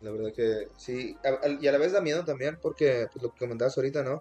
[0.01, 1.15] La verdad que sí.
[1.25, 4.03] A- a- y a la vez da miedo también porque, pues lo que comentabas ahorita,
[4.03, 4.15] ¿no?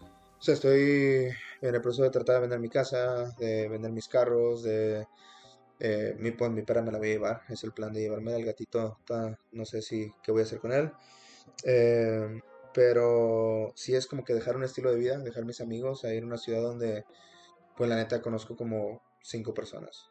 [0.00, 1.28] O sea, estoy
[1.60, 5.06] en el proceso de tratar de vender mi casa, de vender mis carros, de...
[5.78, 8.34] eh, mi, pues, mi perra me la voy a llevar, es el plan de llevarme
[8.34, 10.90] al gatito, ta- no sé si qué voy a hacer con él.
[11.62, 12.40] Eh,
[12.74, 16.24] pero sí es como que dejar un estilo de vida, dejar mis amigos, a ir
[16.24, 17.04] a una ciudad donde,
[17.76, 20.10] pues la neta, conozco como cinco personas.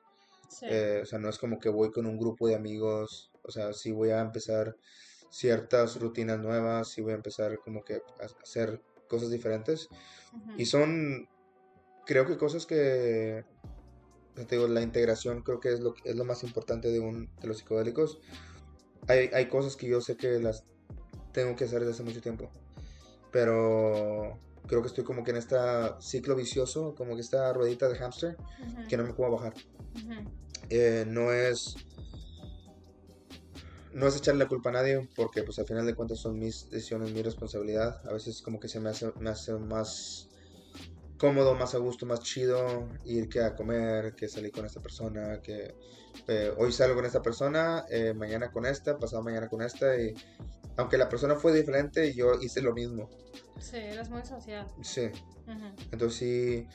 [0.50, 0.68] Sí.
[0.70, 3.32] Eh, o sea, no es como que voy con un grupo de amigos.
[3.44, 4.78] O sea, sí voy a empezar
[5.30, 9.90] ciertas rutinas nuevas, sí voy a empezar como que a hacer cosas diferentes.
[10.32, 10.54] Ujú.
[10.58, 11.28] Y son,
[12.06, 13.44] creo que cosas que,
[14.36, 17.48] te digo, la integración creo que es lo, es lo más importante de, un, de
[17.48, 18.20] los psicodélicos.
[19.08, 20.64] Hay, hay cosas que yo sé que las
[21.34, 22.50] tengo que hacer desde hace mucho tiempo.
[23.32, 25.56] Pero creo que estoy como que en este
[26.00, 28.88] ciclo vicioso, como que esta ruedita de hámster, Ujú.
[28.88, 29.54] que no me puedo bajar
[30.70, 31.76] eh, no es
[33.94, 36.70] no es echarle la culpa a nadie porque pues al final de cuentas son mis
[36.70, 40.30] decisiones mi responsabilidad a veces como que se me hace me hace más
[41.18, 45.40] cómodo más a gusto más chido ir que a comer que salir con esta persona
[45.44, 45.76] que
[46.28, 50.14] eh, hoy salgo con esta persona eh, mañana con esta pasado mañana con esta y
[50.78, 53.10] aunque la persona fue diferente yo hice lo mismo
[53.60, 54.68] Sí, eres muy social.
[54.82, 55.10] sí
[55.92, 56.68] entonces sí,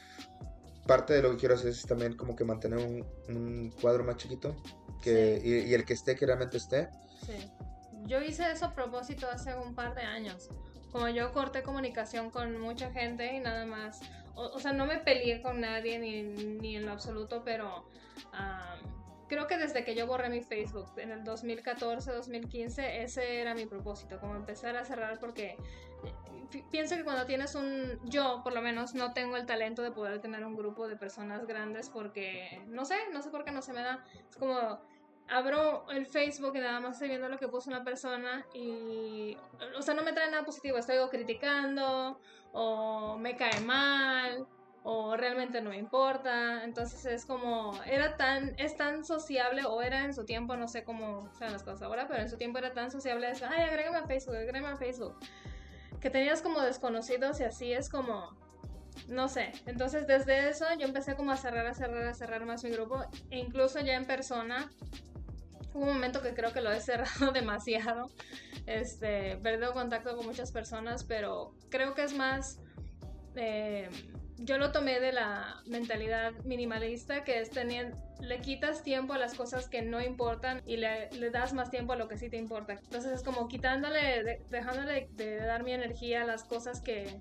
[0.86, 4.16] parte de lo que quiero hacer es también como que mantener un, un cuadro más
[4.16, 4.56] chiquito
[5.02, 6.88] que, y, y el que esté, que realmente esté.
[7.24, 7.50] Sí.
[8.06, 10.48] Yo hice eso a propósito hace un par de años.
[10.90, 14.00] Como yo corté comunicación con mucha gente y nada más.
[14.34, 17.84] O, o sea, no me peleé con nadie ni, ni en lo absoluto, pero
[18.32, 18.78] am,
[19.28, 23.66] creo que desde que yo borré mi Facebook en el 2014, 2015, ese era mi
[23.66, 25.56] propósito, como empezar a cerrar porque
[26.04, 26.14] eh,
[26.50, 29.90] pi- pienso que cuando tienes un, yo por lo menos no tengo el talento de
[29.92, 33.62] poder tener un grupo de personas grandes porque, no sé, no sé por qué no
[33.62, 34.04] se me da.
[34.28, 34.80] Es como,
[35.28, 39.36] abro el Facebook y nada más estoy viendo lo que puso una persona y,
[39.76, 42.18] o sea, no me trae nada positivo, estoy criticando
[42.52, 44.46] o me cae mal
[44.82, 50.04] o realmente no me importa, entonces es como, era tan, es tan sociable o era
[50.04, 52.72] en su tiempo, no sé cómo sean las cosas ahora, pero en su tiempo era
[52.72, 55.18] tan sociable, es, ay, agrégame a Facebook, agrégame a Facebook,
[56.00, 58.36] que tenías como desconocidos y así es como,
[59.06, 59.52] no sé.
[59.66, 63.04] Entonces, desde eso yo empecé como a cerrar, a cerrar, a cerrar más mi grupo.
[63.30, 64.70] E incluso ya en persona.
[65.74, 68.10] Hubo un momento que creo que lo he cerrado demasiado.
[68.66, 72.58] Este, perdido contacto con muchas personas, pero creo que es más.
[73.36, 73.88] eh,
[74.38, 79.34] yo lo tomé de la mentalidad minimalista, que es tener, le quitas tiempo a las
[79.34, 82.36] cosas que no importan y le, le das más tiempo a lo que sí te
[82.36, 82.74] importa.
[82.74, 87.20] Entonces es como quitándole, de- dejándole de, dar mi energía a las cosas que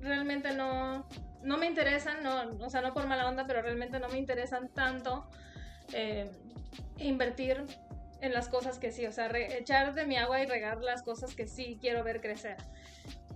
[0.00, 1.06] realmente no,
[1.42, 4.68] no me interesan, no, o sea, no por mala onda, pero realmente no me interesan
[4.72, 5.28] tanto.
[5.92, 6.28] eh,
[6.98, 7.64] invertir
[8.20, 11.02] en las cosas que sí, o sea, re- echar de mi agua y regar las
[11.02, 12.56] cosas que sí quiero ver crecer.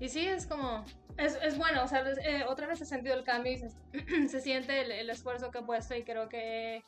[0.01, 0.84] Y sí, es como,
[1.18, 4.80] es, es bueno, o sea, eh, otra vez he sentido el cambio y se, siente
[4.80, 6.84] el, esfuerzo que he puesto y creo que he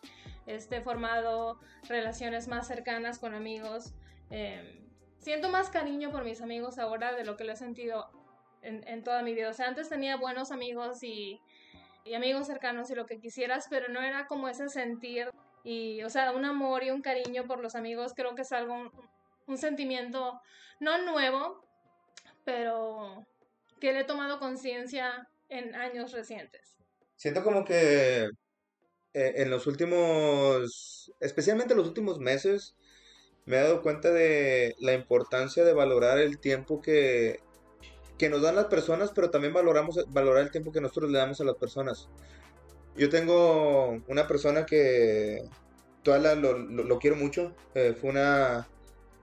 [0.46, 3.92] este, formado relaciones más cercanas con amigos.
[4.30, 4.82] Eh,
[5.18, 8.10] siento más cariño por mis amigos ahora de lo que lo he sentido
[8.62, 9.50] en, en toda mi vida.
[9.50, 11.38] O sea, antes tenía buenos amigos y,
[12.16, 15.30] amigos cercanos y lo que quisieras, pero no era como ese sentir
[15.64, 18.14] y, o sea, un amor y un cariño por los amigos.
[18.16, 18.90] Creo que es algo,
[19.46, 20.40] un sentimiento
[20.80, 21.62] no nuevo,
[22.44, 23.26] pero
[23.80, 26.76] que le he tomado conciencia en años recientes.
[27.16, 32.74] Siento como que eh, en los últimos, especialmente en los últimos meses,
[33.44, 37.40] me he dado cuenta de la importancia de valorar el tiempo que,
[38.18, 41.40] que nos dan las personas, pero también valoramos, valorar el tiempo que nosotros le damos
[41.40, 42.08] a las personas.
[42.96, 45.42] Yo tengo una persona que
[46.02, 47.54] todavía lo, lo- lo quiero mucho.
[47.74, 48.68] eh, fue una,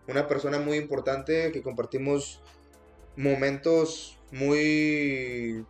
[0.07, 2.41] una persona muy importante que compartimos
[3.19, 5.65] momentos muy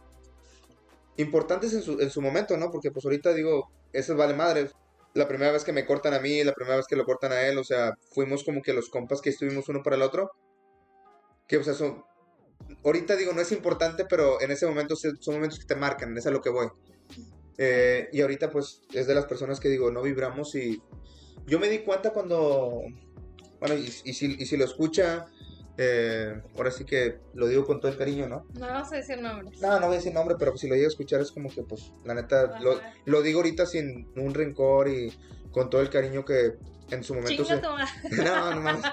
[1.18, 2.72] importantes en su, en su momento, ¿no?
[2.72, 4.70] Porque pues ahorita digo, eso vale madre.
[5.16, 7.42] La primera vez que me cortan a mí, la primera vez que lo cortan a
[7.48, 10.32] él, o sea, fuimos como que los compas que estuvimos uno para el otro.
[11.48, 12.04] Que, o sea, son...
[12.86, 16.28] Ahorita digo, no es importante, pero en ese momento son momentos que te marcan, es
[16.28, 16.68] a lo que voy.
[17.58, 20.82] Eh, y ahorita pues es de las personas que digo, no vibramos y
[21.46, 22.84] yo me di cuenta cuando,
[23.60, 25.26] bueno, y si, y si lo escucha,
[25.82, 28.46] eh, ahora sí que lo digo con todo el cariño, ¿no?
[28.54, 29.62] No vamos a decir nombres.
[29.62, 31.64] No, no voy a decir nombre, pero si lo llega a escuchar es como que,
[31.64, 32.60] pues, la neta,
[33.06, 35.18] lo, digo ahorita sin un rencor y
[35.52, 36.58] con todo el cariño que
[36.92, 37.62] en su momento se...
[38.24, 38.84] No, no mames.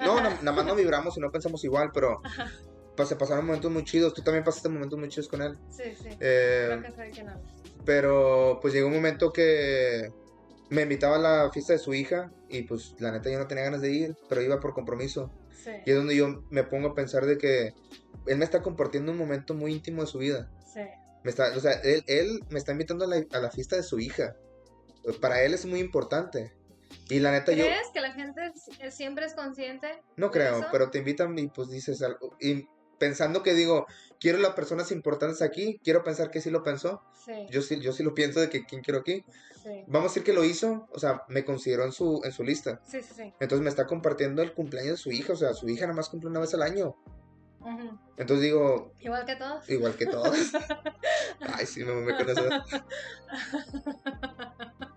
[0.00, 2.20] No, no, nada más no vibramos y no pensamos igual, pero
[2.94, 4.12] pues, se pasaron momentos muy chidos.
[4.12, 5.56] Tú también pasaste momentos muy chidos con él.
[5.70, 6.08] Sí, sí.
[6.20, 7.38] Eh, Creo que hablas.
[7.86, 10.12] pero pues llegó un momento que
[10.74, 13.64] me invitaba a la fiesta de su hija y pues la neta yo no tenía
[13.64, 15.30] ganas de ir, pero iba por compromiso.
[15.50, 17.72] Sí, Y es donde yo me pongo a pensar de que
[18.26, 20.50] él me está compartiendo un momento muy íntimo de su vida.
[20.72, 20.80] sí.
[21.22, 23.82] Me está, o sea, él, él me está invitando a la, a la fiesta de
[23.82, 24.36] su hija.
[25.22, 26.52] Para él es muy importante.
[27.08, 28.52] Y la neta yo ¿Crees que la gente
[28.90, 30.02] siempre es consciente?
[30.16, 30.68] no creo, eso?
[30.70, 32.36] pero te invitan y pues dices algo.
[32.40, 32.68] Y
[33.04, 33.86] pensando que digo,
[34.18, 37.02] quiero las personas importantes aquí, quiero pensar que sí lo pensó.
[37.24, 39.22] Sí, Yo sí, yo sí lo pienso de que quién quiero aquí.
[39.62, 39.84] sí.
[39.88, 42.80] Vamos a decir que lo hizo, o sea, me consideró en su, en su lista.
[42.86, 43.34] Sí, sí, sí.
[43.40, 46.08] Entonces me está compartiendo el cumpleaños de su hija, o sea, su hija nada más
[46.08, 46.96] cumple una vez al año.
[48.18, 49.68] Entonces digo, Igual que todos.
[49.70, 50.36] igual que todos.
[51.40, 52.46] Ay, sí, me mamé con eso.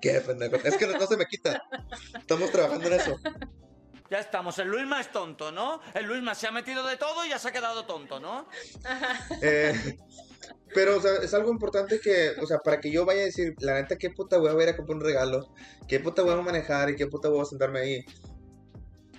[0.00, 0.56] Qué pendejo.
[0.64, 1.62] Es que no, no se me quita.
[2.18, 3.18] Estamos trabajando en eso.
[4.10, 5.80] Ya estamos, el Luisma es tonto, ¿no?
[5.94, 8.46] El Luisma se ha metido de todo y ya se ha quedado tonto, ¿no?
[9.42, 9.98] Eh,
[10.74, 13.54] pero, o sea, es algo importante que, o sea, para que yo vaya a decir,
[13.60, 15.54] la neta, qué puta voy a ir a comprar un regalo,
[15.88, 18.04] qué puta voy a manejar y qué puta voy a sentarme ahí.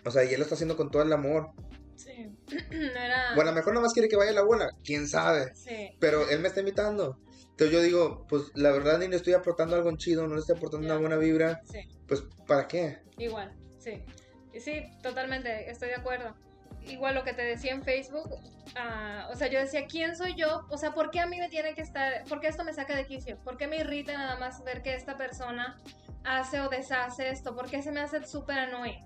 [0.05, 1.49] O sea, y él lo está haciendo con todo el amor.
[1.95, 2.27] Sí.
[2.71, 3.33] No era.
[3.35, 5.55] Bueno, a lo mejor nomás quiere que vaya la abuela, quién sabe.
[5.55, 5.95] Sí.
[5.99, 7.17] Pero él me está invitando.
[7.51, 10.57] Entonces yo digo, pues la verdad ni le estoy aportando algo chido, no le estoy
[10.57, 10.93] aportando Ya.
[10.93, 11.61] una buena vibra.
[11.71, 11.79] Sí.
[12.07, 12.99] Pues, ¿para qué?
[13.17, 14.03] Igual, sí.
[14.59, 16.35] Sí, totalmente, estoy de acuerdo.
[16.87, 18.29] Igual lo que te decía en Facebook,
[18.75, 20.65] ah, o sea, yo decía, ¿quién soy yo?
[20.69, 22.95] O sea, ¿por qué a mí me tiene que estar, por qué esto me saca
[22.95, 23.37] de quicio?
[23.43, 25.77] ¿Por qué me irrita nada más ver que esta persona
[26.23, 27.55] hace o deshace esto?
[27.55, 29.03] ¿Por qué se me hace súper annoying?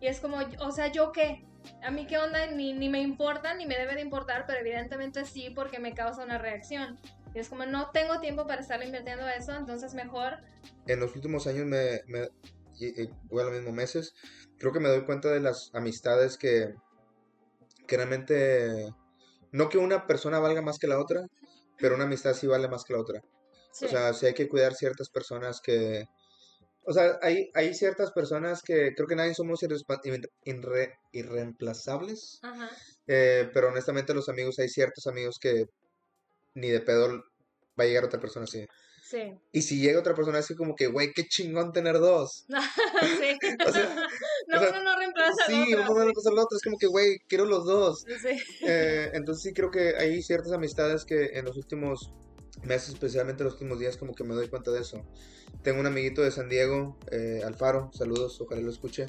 [0.00, 1.44] Y es como, o sea, ¿yo qué?
[1.82, 5.24] A mí qué onda, ni, ni me importa, ni me debe de importar, pero evidentemente
[5.24, 6.98] sí porque me causa una reacción.
[7.34, 10.38] Y es como, no tengo tiempo para estar invirtiendo eso, entonces mejor
[10.86, 12.28] En los últimos años me, me
[13.30, 14.14] o a los mismos meses,
[14.58, 16.74] creo que me doy cuenta de las amistades que,
[17.86, 18.88] que realmente,
[19.52, 21.20] no que una persona valga más que la otra,
[21.78, 23.20] pero una amistad sí vale más que la otra.
[23.72, 23.86] sí.
[23.86, 26.04] O sea, sí hay que cuidar ciertas personas que...
[26.86, 29.82] O sea, hay, hay ciertas personas que creo que nadie somos irre-
[30.44, 32.38] irre- irreemplazables.
[32.42, 32.70] Ajá.
[33.06, 35.64] Eh, pero honestamente los amigos, hay ciertos amigos que
[36.54, 37.22] ni de pedo
[37.78, 38.66] va a llegar otra persona así.
[39.08, 39.34] Sí.
[39.52, 42.46] Y si llega otra persona así como que, güey, qué chingón tener dos.
[43.20, 43.38] sí.
[43.66, 43.94] O sea,
[44.48, 45.82] no, o sea, uno no reemplaza al Sí, otro.
[45.84, 46.56] uno no reemplaza al otro.
[46.56, 48.04] Es como que, güey, quiero los dos.
[48.22, 48.38] Sí.
[48.66, 52.12] Eh, entonces sí creo que hay ciertas amistades que en los últimos
[52.62, 55.02] meses, especialmente los últimos días, como que me doy cuenta de eso.
[55.62, 59.06] Tengo un amiguito de San Diego, eh, Alfaro, saludos, ojalá lo escuche.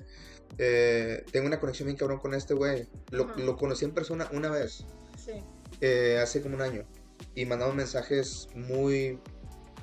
[0.57, 2.87] Eh, tengo una conexión bien cabrón con este güey.
[3.11, 4.85] Lo conocí en persona una vez,
[5.23, 5.33] Sí.
[5.81, 6.85] eh, hace como un año.
[7.33, 9.19] Y mandamos mensajes muy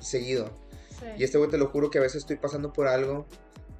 [0.03, 0.49] seguido.
[0.99, 1.05] Sí.
[1.17, 3.25] Y este güey te lo juro que a veces estoy pasando por algo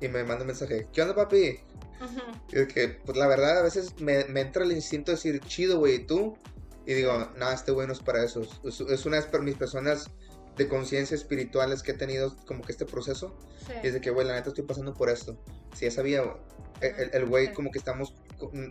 [0.01, 1.59] y me manda un mensaje, ¿qué onda papi?
[2.01, 2.21] Ujú.
[2.51, 5.39] Y es que, pues la verdad, a veces me, me entra el instinto de decir,
[5.41, 6.37] chido, güey, ¿y tú?
[6.85, 8.41] Y digo, no, este güey no es para eso.
[8.65, 10.09] Es, es una de mis personas
[10.57, 13.37] de conciencia espirituales que he tenido como que este proceso.
[13.65, 13.73] Sí.
[13.83, 15.37] Y es de que, güey, la neta estoy pasando por esto.
[15.73, 16.35] Si ya sabía, güey.
[17.13, 17.53] El- güey Sí.
[17.53, 18.13] como que estamos,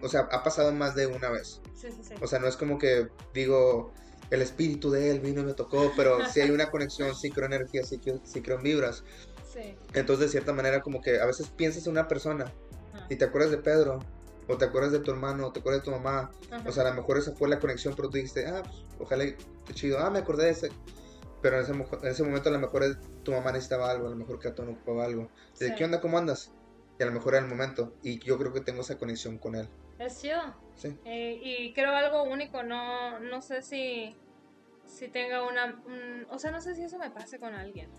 [0.02, 1.62] o sea, ha pasado más de una vez.
[1.74, 1.88] Sí.
[2.20, 3.94] O sea, no es como que digo,
[4.32, 7.46] el espíritu de él vino y me tocó, pero sí hay una conexión, sí creo
[7.46, 9.04] en energía, sí creo, sí creo en vibras.
[9.52, 9.76] Sí.
[9.92, 12.50] Entonces, de cierta manera, como que a veces piensas en una persona
[12.94, 13.06] Ajá.
[13.10, 13.98] y te acuerdas de Pedro,
[14.48, 16.30] o te acuerdas de tu hermano, o te acuerdas de tu mamá.
[16.50, 16.66] Ajá.
[16.66, 19.24] O sea, a lo mejor esa fue la conexión, pero tú dijiste, ah, pues, ojalá,
[19.26, 20.70] qué chido, ah, me acordé de ese.
[21.42, 24.16] Pero en ese, en ese momento a lo mejor tu mamá necesitaba algo, a lo
[24.16, 25.28] mejor Cato no ocupaba algo.
[25.52, 25.66] Sí.
[25.76, 26.00] ¿Qué onda?
[26.00, 26.52] ¿Cómo andas?
[26.98, 27.92] Y a lo mejor era el momento.
[28.02, 29.68] Y yo creo que tengo esa conexión con él.
[29.98, 30.40] Es chido.
[30.76, 30.96] Sí.
[31.04, 34.16] Eh, y creo algo único, no, no sé si,
[34.86, 35.82] si tenga una...
[35.86, 37.90] un- o sea, no sé si eso me pase con alguien.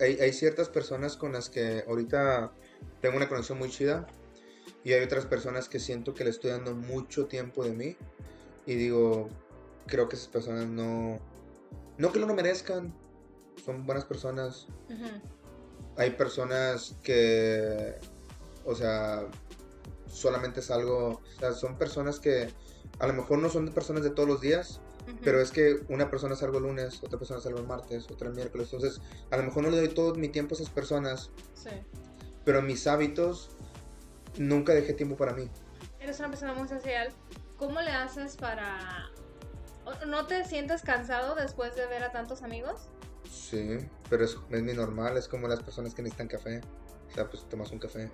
[0.00, 2.52] Hay, hay ciertas personas con las que ahorita
[3.00, 4.06] tengo una conexión muy chida.
[4.84, 7.96] Y hay otras personas que siento que le estoy dando mucho tiempo de mí.
[8.66, 9.28] Y digo,
[9.86, 11.18] creo que esas personas no...
[11.98, 12.94] No que lo no merezcan.
[13.64, 14.68] Son buenas personas.
[15.96, 17.94] Hay personas que,
[18.66, 19.26] o sea,
[20.06, 22.48] solamente es algo, o sea, son personas que
[22.98, 24.82] a lo mejor no son personas de todos los días,
[25.22, 28.06] Pero es que una persona es algo el lunes, otra persona es algo el martes,
[28.10, 29.00] otra el miércoles, entonces
[29.30, 31.70] a lo mejor no le doy todo mi tiempo a esas personas, Sí.
[32.44, 33.50] pero mis hábitos
[34.38, 35.48] nunca dejé tiempo para mí.
[36.00, 37.12] Eres una persona muy social.
[37.56, 39.10] ¿Cómo le haces para...
[40.06, 42.88] ¿No te sientes cansado después de ver a tantos amigos?
[43.30, 43.78] Sí,
[44.10, 46.60] pero es, es mi normal, es como las personas que necesitan café,
[47.10, 48.10] o sea, pues tomas un café.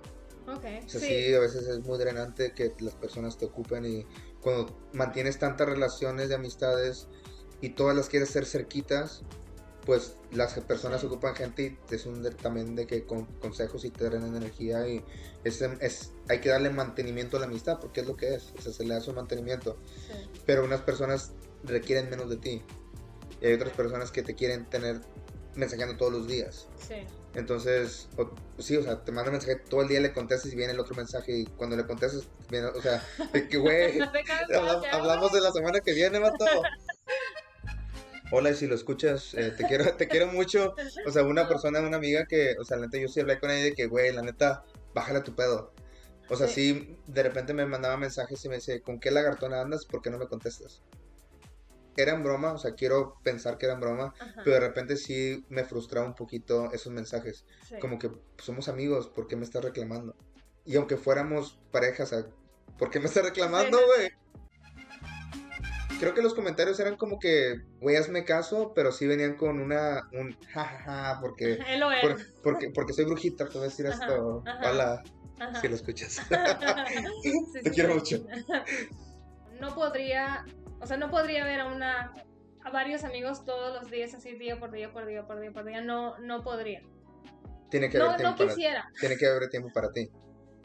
[0.47, 0.65] Ok.
[0.85, 1.07] O sea, sí.
[1.07, 1.33] sí.
[1.33, 4.05] a veces es muy drenante que las personas te ocupen y
[4.41, 7.07] cuando mantienes tantas relaciones de amistades
[7.61, 9.21] y todas las quieres ser cerquitas,
[9.85, 11.07] pues las personas Sí.
[11.07, 14.87] ocupan gente y es un de- también de que con consejos y te drenan energía
[14.87, 15.03] y
[15.43, 18.61] es, es, hay que darle mantenimiento a la amistad porque es lo que es, o
[18.61, 19.77] sea, se le da su mantenimiento.
[20.07, 20.13] Sí.
[20.45, 21.31] Pero unas personas
[21.63, 22.61] requieren menos de ti
[23.41, 25.01] y hay otras personas que te quieren tener
[25.55, 26.67] mensajeando todos los días.
[26.87, 26.95] Sí.
[27.35, 28.31] Entonces, o-
[28.61, 30.95] sí, o sea, te manda mensaje todo el día, le contestas y viene el otro
[30.95, 33.97] mensaje y cuando le contestas, viene, o sea, de que, güey,
[34.49, 36.45] No hablamos de la semana que viene, vato.
[38.31, 40.73] Hola, y si lo escuchas, eh, te quiero, te quiero mucho.
[41.05, 43.51] O sea, una persona, una amiga que, o sea, la neta, yo sí hablé con
[43.51, 44.63] ella de que, güey, la neta,
[44.95, 45.71] bájale a tu pedo.
[46.29, 49.85] O sea, sí, de repente me mandaba mensajes y me decía, ¿con qué lagartona andas?
[49.85, 50.81] ¿Por qué no me contestas?
[51.95, 54.41] Era en broma, o sea, quiero pensar que era en broma, Ajá.
[54.43, 57.45] pero de repente sí me frustraba un poquito esos mensajes.
[57.67, 57.75] Sí.
[57.79, 60.15] Como que pues, somos amigos, ¿por qué me estás reclamando?
[60.65, 62.15] Y aunque fuéramos parejas,
[62.79, 63.83] ¿por qué me estás reclamando, Sí.
[63.95, 64.11] güey?
[65.99, 70.09] Creo que los comentarios eran como que, güey, hazme caso, pero sí venían con una,
[70.11, 72.01] un jajaja, porque, Él o él.
[72.01, 74.43] por- porque, porque soy brujita, te voy a decir Ajá, esto.
[74.45, 74.71] ajá.
[74.71, 75.03] Hola,
[75.39, 75.61] Ajá.
[75.61, 76.19] si lo escuchas.
[77.23, 78.17] Sí, Te sí, quiero sí.
[78.17, 78.25] mucho.
[79.61, 80.43] No podría,
[80.83, 82.13] o sea, no podría ver a una
[82.65, 85.65] a varios amigos todos los días así día por día por día por día por
[85.65, 86.81] día, no no podría.
[87.69, 88.91] Tiene que haber No tiempo no para quisiera.
[88.99, 90.09] Tiene que haber tiempo para ti.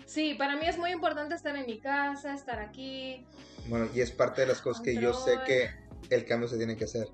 [0.05, 3.27] Sí, para mí es muy importante estar en mi casa, estar aquí.
[3.69, 5.71] Bueno, y es parte de las cosas que yo sé que
[6.11, 7.09] el cambio se tiene que hacer,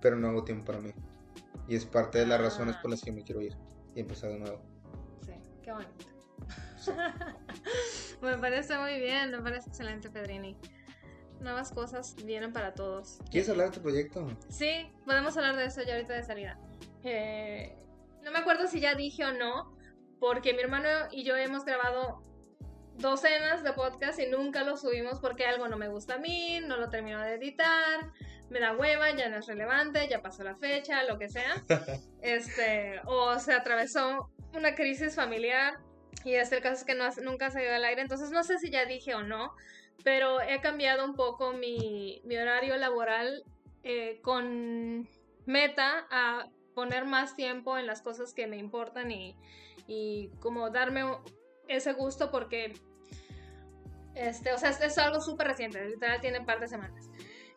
[0.00, 0.92] pero no hago tiempo para mí.
[1.68, 2.44] Y es parte de las Ah.
[2.44, 3.56] razones por las que me quiero ir
[3.94, 4.62] y empezar de nuevo.
[5.24, 5.32] Sí,
[5.62, 6.06] qué bonito.
[8.22, 10.56] me parece muy bien, me parece excelente, Pedrini.
[11.42, 13.18] Nuevas cosas vienen para todos.
[13.30, 14.28] ¿Quieres hablar de tu proyecto?
[14.48, 16.58] Sí, podemos hablar de eso ya ahorita de salida.
[17.02, 17.76] Eh,
[18.22, 19.76] no me acuerdo si ya dije o no,
[20.20, 22.22] porque mi hermano y yo hemos grabado
[22.96, 26.76] docenas de podcasts y nunca los subimos porque algo no me gusta a mí, no
[26.76, 28.12] lo termino de editar,
[28.50, 31.64] me da hueva, ya no es relevante, ya pasó la fecha, lo que sea.
[32.22, 35.74] Este, o se atravesó una crisis familiar
[36.24, 38.58] y este el caso es que no, nunca se dio al aire, entonces no sé
[38.58, 39.56] si ya dije o no,
[40.04, 43.44] pero he cambiado un poco mi, mi horario laboral
[43.82, 45.08] eh, con
[45.46, 49.36] meta a poner más tiempo en las cosas que me importan y,
[49.86, 51.04] y como darme
[51.68, 52.72] ese gusto porque,
[54.14, 57.10] este, o sea, es algo súper reciente, literal tiene un par de semanas.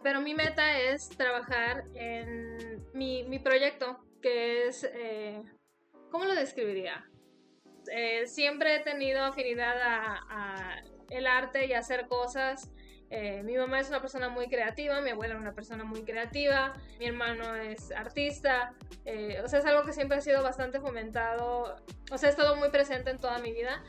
[0.04, 5.42] Pero mi meta es trabajar en mi, mi proyecto, que es, eh,
[6.12, 7.10] ¿cómo lo describiría?
[7.92, 12.70] Eh, siempre he tenido afinidad a el arte y hacer cosas.
[13.10, 16.74] Eh, mi mamá es una persona muy creativa, mi abuela es una persona muy creativa,
[17.00, 18.74] mi hermano es artista,
[19.06, 21.76] eh, o sea, es algo que siempre ha sido bastante fomentado,
[22.12, 23.84] o sea, ha estado muy presente en toda mi vida.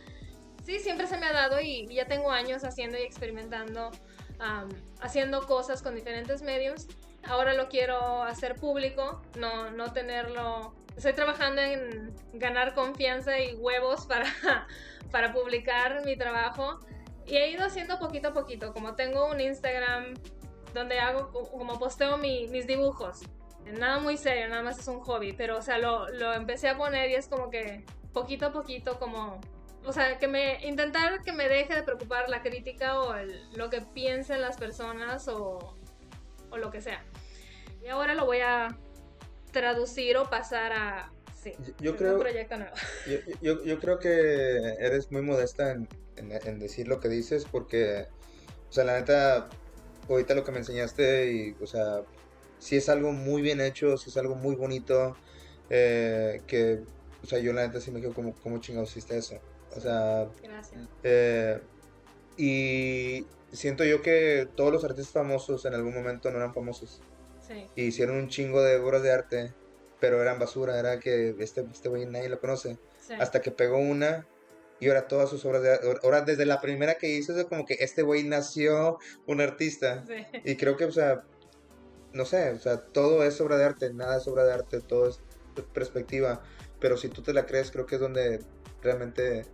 [0.65, 3.91] Sí, siempre se me ha dado y, ya tengo años haciendo y experimentando,
[5.01, 6.89] haciendo cosas con diferentes medios.
[7.23, 10.75] Ahora lo quiero hacer público, no, no tenerlo...
[10.97, 14.27] Estoy trabajando en ganar confianza y huevos para,
[15.11, 16.81] para publicar mi trabajo.
[17.27, 20.15] Y he ido haciendo poquito a poquito, como tengo un Instagram
[20.73, 23.21] donde hago, co- como posteo mi- mis dibujos.
[23.65, 26.77] Nada muy serio, nada más es un hobby, pero o sea, lo, lo empecé a
[26.79, 29.41] poner y es como que poquito a poquito como...
[29.85, 33.15] O sea, que me intentar que me deje de preocupar la crítica o
[33.57, 35.77] lo que piensen las personas o,
[36.51, 37.05] o lo que sea.
[37.85, 38.77] Y ahora lo voy a
[39.53, 41.13] traducir o pasar a...
[41.55, 42.75] Sí, Yo- un creo- proyecto nuevo.
[43.07, 44.11] Yo, yo, yo creo que
[44.81, 48.07] eres muy modesta en, en- en decir lo que dices porque,
[48.69, 49.49] o sea, la neta,
[50.09, 52.03] ahorita lo que me enseñaste y, o sea,
[52.59, 55.17] si es algo muy bien hecho, si es algo muy bonito,
[55.71, 56.81] eh, que,
[57.23, 59.37] o sea, yo la neta sí me quedo como, como chingados hiciste eso.
[59.77, 60.89] O sea, Gracias.
[61.05, 61.61] eh,
[62.37, 67.01] y siento yo que todos los artistas famosos en algún momento no eran famosos.
[67.47, 69.55] Sí, Y hicieron un chingo de obras de arte,
[70.01, 73.15] pero eran basura, era que este, este güey nadie lo conoce sí.
[73.19, 74.27] hasta que pegó una
[74.79, 77.79] y ahora todas sus obras de ahora desde la primera que hizo es como que
[77.81, 80.15] este güey nació un artista Sí.
[80.45, 81.23] y creo que o sea
[82.13, 85.09] no sé o sea todo es obra de arte nada es obra de arte todo
[85.09, 85.21] es
[85.73, 86.43] perspectiva
[86.79, 88.41] pero si tú te la crees creo que es donde
[88.83, 89.47] realmente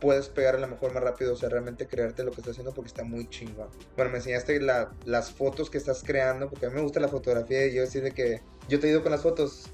[0.00, 2.74] puedes pegar a lo mejor más rápido o sea realmente creerte lo que estás haciendo
[2.74, 6.70] porque está muy chingón bueno me enseñaste la- las fotos que estás creando porque a
[6.70, 9.22] mí me gusta la fotografía y yo decir de que yo te ayudo con las
[9.22, 9.64] fotos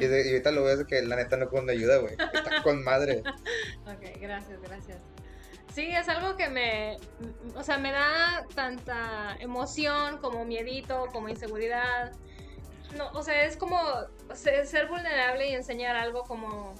[0.00, 2.82] y, de- y ahorita lo ves que la neta no con ayuda güey está con
[2.84, 3.22] madre
[3.86, 4.98] Ok, gracias, gracias.
[5.74, 6.96] Sí, es algo que me,
[7.54, 12.12] o sea, me da tanta emoción como miedito, como inseguridad.
[12.96, 13.78] No, o sea, es como
[14.34, 16.74] ser, ser vulnerable y enseñar algo como...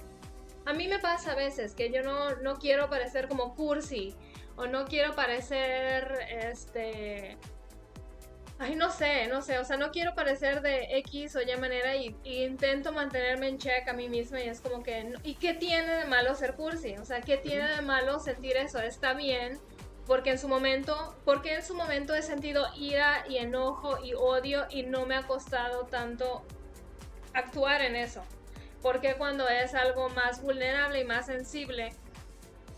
[0.65, 4.15] A mí me pasa a veces que yo no, no quiero parecer como cursi
[4.57, 7.37] o no quiero parecer, este...
[8.61, 11.95] Ay, no sé, no sé, o sea, no quiero parecer de X o Y manera
[11.95, 15.35] y, y intento mantenerme en check a mí misma y es como que, no- ¿y
[15.35, 16.97] qué tiene de malo ser cursi?
[16.97, 18.79] O sea, ¿qué tiene de malo sentir eso?
[18.81, 19.57] Está bien,
[20.05, 24.65] porque en su momento, porque en su momento he sentido ira y enojo y odio
[24.69, 26.43] y no me ha costado tanto
[27.33, 28.23] actuar en eso.
[28.81, 31.93] Porque cuando es algo más vulnerable y más sensible,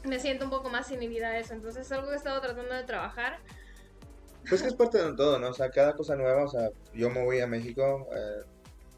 [0.04, 1.54] me siento un poco más inhibida a eso.
[1.54, 3.40] Entonces es algo que he estado tratando de trabajar.
[4.50, 5.50] Pues que es parte de todo, ¿no?
[5.50, 8.44] O sea, cada cosa nueva, o sea, yo me voy a México eh,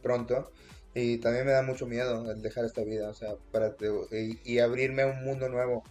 [0.02, 0.52] pronto
[0.94, 3.76] y también me da mucho miedo el dejar esta vida, o sea, para
[4.12, 5.84] y, y abrirme a un mundo nuevo.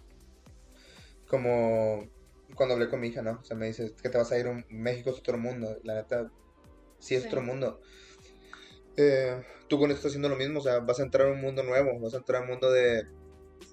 [1.29, 2.09] Como
[2.55, 3.39] cuando hablé con mi hija, ¿no?
[3.41, 5.95] O sea, me dice que te vas a ir a México es otro mundo, la
[5.95, 6.31] neta,
[6.99, 7.29] sí es Sí.
[7.29, 7.81] otro mundo.
[8.97, 11.41] Eh, tú con esto estás haciendo lo mismo, o sea, vas a entrar a un
[11.41, 13.07] mundo nuevo, vas a entrar a un mundo de,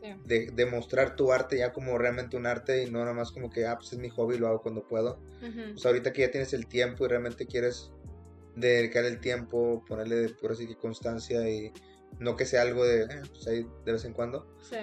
[0.02, 0.14] Sí.
[0.26, 3.50] de, de mostrar tu arte ya como realmente un arte y no nada más como
[3.50, 5.20] que, ah, pues es mi hobby, lo hago cuando puedo.
[5.42, 5.72] Ujú.
[5.74, 7.92] Pues ahorita que ya tienes el tiempo y realmente quieres
[8.56, 11.72] dedicar el tiempo, ponerle por así que constancia y
[12.20, 14.78] no que sea algo de, eh, pues ahí de vez en cuando, Sí.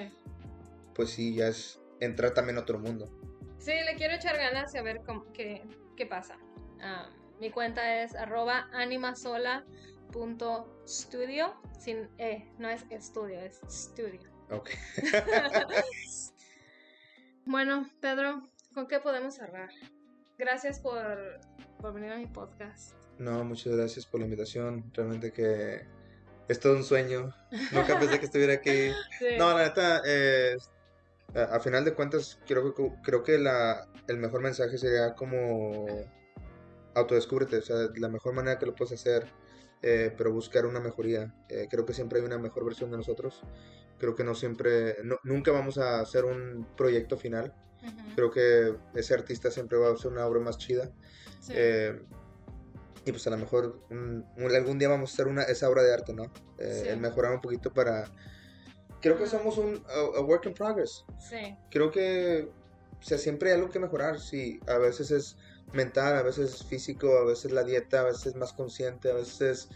[0.94, 3.10] pues sí, ya es entrar también a otro mundo.
[3.58, 5.62] Sí, le quiero echar ganas y a ver cómo- qué,
[5.96, 6.38] qué pasa.
[6.80, 7.08] Ah,
[7.40, 11.54] mi cuenta es arroba animasola.studio.
[11.78, 14.20] Sin E, no es estudio, es studio.
[14.50, 14.70] Ok.
[17.48, 18.42] Bueno, Pedro,
[18.74, 19.70] ¿con qué podemos cerrar?
[20.36, 21.38] Gracias por,
[21.80, 22.96] por venir a mi podcast.
[23.20, 24.90] No, muchas gracias por la invitación.
[24.92, 25.86] Realmente que
[26.48, 27.32] es todo un sueño.
[27.70, 28.90] Nunca pensé que estuviera aquí.
[29.20, 29.36] Sí.
[29.38, 30.56] No, la neta, eh,
[31.36, 35.86] a, a final de cuentas, creo que, creo que la, el mejor mensaje sería como
[36.96, 39.26] autodescúbrete, o sea, la mejor manera que lo puedes hacer,
[39.82, 41.34] eh, pero buscar una mejoría.
[41.48, 43.42] Eh, creo que siempre hay una mejor versión de nosotros.
[43.98, 47.54] Creo que no siempre, no- nunca vamos a hacer un proyecto final.
[47.82, 48.14] Ujú.
[48.14, 50.90] Creo que ese artista siempre va a hacer una obra más chida.
[51.40, 51.52] Sí.
[51.54, 51.98] Eh,
[53.04, 55.82] y pues a lo mejor un- un- algún día vamos a hacer una, esa obra
[55.82, 56.24] de arte, ¿no?
[56.58, 56.88] Eh, Sí.
[56.88, 58.10] El mejorar un poquito para...
[59.00, 61.04] Creo que somos un a, a work in progress.
[61.20, 61.56] sí.
[61.70, 62.48] Creo que
[62.98, 64.18] o sea, siempre hay algo que mejorar.
[64.18, 65.36] Sí, a veces es
[65.72, 69.14] mental, a veces es físico, a veces la dieta, a veces es más consciente, a
[69.14, 69.68] veces es,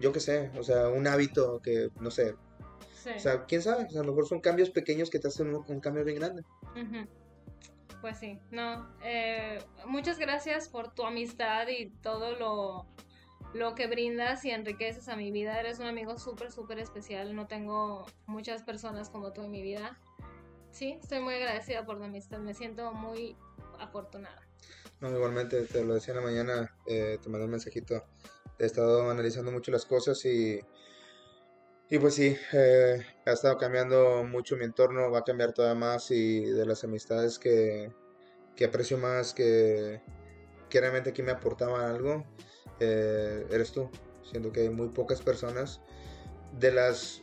[0.00, 2.34] yo qué sé, o sea, un hábito que, no sé,
[3.12, 3.16] sí.
[3.16, 5.54] o sea, quién sabe, o sea, a lo mejor son cambios pequeños que te hacen
[5.54, 6.42] un, un cambio bien grande.
[6.72, 7.08] Ujú.
[8.00, 8.88] Pues sí, no.
[9.02, 12.86] eh, muchas gracias por tu amistad y todo lo,
[13.54, 15.58] lo que brindas y enriqueces a mi vida.
[15.58, 17.34] Eres un amigo súper, súper especial.
[17.34, 19.98] No tengo muchas personas como tú en mi vida.
[20.70, 22.38] Sí, estoy muy agradecida por tu amistad.
[22.38, 23.36] Me siento muy
[23.80, 24.42] afortunada.
[25.00, 28.04] No, igualmente, te lo decía en la mañana, eh, te mandé un mensajito.
[28.58, 30.60] He estado analizando mucho las cosas y,
[31.88, 36.10] y pues sí, eh, ha estado cambiando mucho mi entorno, va a cambiar todavía más
[36.10, 37.92] y de las amistades que,
[38.54, 40.00] que aprecio más, que,
[40.70, 42.24] realmente aquí me aportaban algo,
[42.80, 43.88] eh, eres tú.
[44.30, 45.80] Siento que hay muy pocas personas
[46.58, 47.22] de las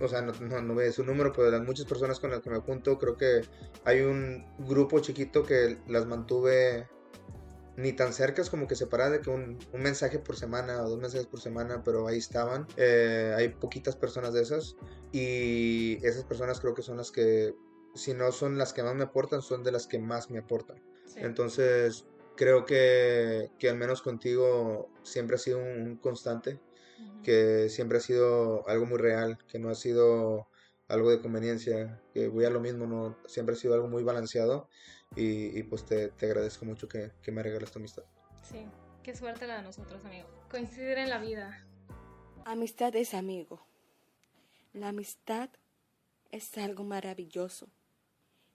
[0.00, 2.18] o sea, no, no, no voy a decir un número, pero de las muchas personas
[2.18, 3.42] con las que me junto, creo que
[3.84, 6.88] hay un grupo chiquito que las mantuve
[7.76, 10.98] ni tan cercas como que separadas de que un, un, mensaje por semana o dos
[10.98, 12.66] mensajes por semana, pero ahí estaban.
[12.76, 14.76] Eh, hay poquitas personas de esas
[15.12, 17.54] y esas personas creo que son las que,
[17.94, 20.82] si no son las que más me aportan, son de las que más me aportan.
[21.06, 21.20] Sí.
[21.20, 22.06] Entonces,
[22.36, 26.60] creo que, que al menos contigo siempre ha sido un, un constante
[27.24, 30.48] que siempre ha sido algo muy real, que no ha sido
[30.88, 34.68] algo de conveniencia, que voy a lo mismo, no siempre ha sido algo muy balanceado
[35.16, 38.04] y, y pues te, te, agradezco mucho que, que me regales tu amistad.
[38.42, 38.66] Sí,
[39.02, 40.28] qué suerte la de nosotros, amigo.
[40.50, 41.64] Coincidir en la vida.
[42.44, 43.66] Amistad es amigo.
[44.72, 45.50] La amistad
[46.30, 47.68] es algo maravilloso.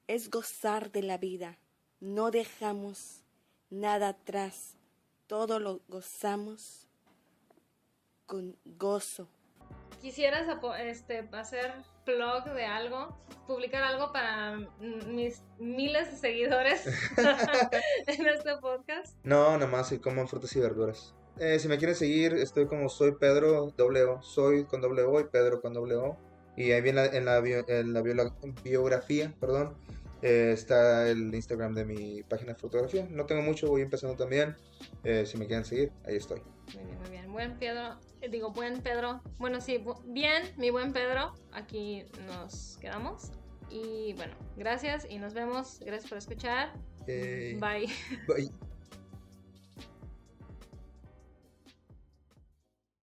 [0.08, 1.58] Es gozar de la vida.
[2.00, 3.24] No dejamos
[3.70, 4.78] nada atrás.
[5.28, 6.88] Todo lo gozamos
[8.26, 9.30] con gozo.
[10.02, 10.48] ¿Quisieras
[10.80, 11.74] este, hacer
[12.08, 13.18] blog de algo?
[13.46, 16.86] ¿Publicar algo para mis miles de seguidores
[18.08, 19.16] en este podcast?
[19.24, 21.14] No, nada más soy como frutas y verduras.
[21.40, 25.62] Eh, si me quieren seguir, estoy como soy Pedro O, soy con O y Pedro
[25.62, 26.18] con O.
[26.56, 28.16] Y ahí viene en la, bio, en la bio,
[28.64, 29.78] biografía, perdón,
[30.24, 33.08] eh, está el Instagram de mi página de fotografía.
[33.12, 34.56] No tengo mucho, voy empezando también.
[35.04, 36.42] Eh, si me quieren seguir, ahí estoy.
[36.74, 37.17] Muy bien, muy bien.
[37.28, 39.22] Buen Pedro, eh, digo, buen Pedro.
[39.38, 41.34] Bueno, sí, bien, mi buen Pedro.
[41.52, 43.32] Aquí nos quedamos.
[43.70, 45.80] Y bueno, gracias y nos vemos.
[45.82, 46.74] Gracias por escuchar.
[47.08, 47.88] Eh, Bye.
[48.28, 48.52] Bye.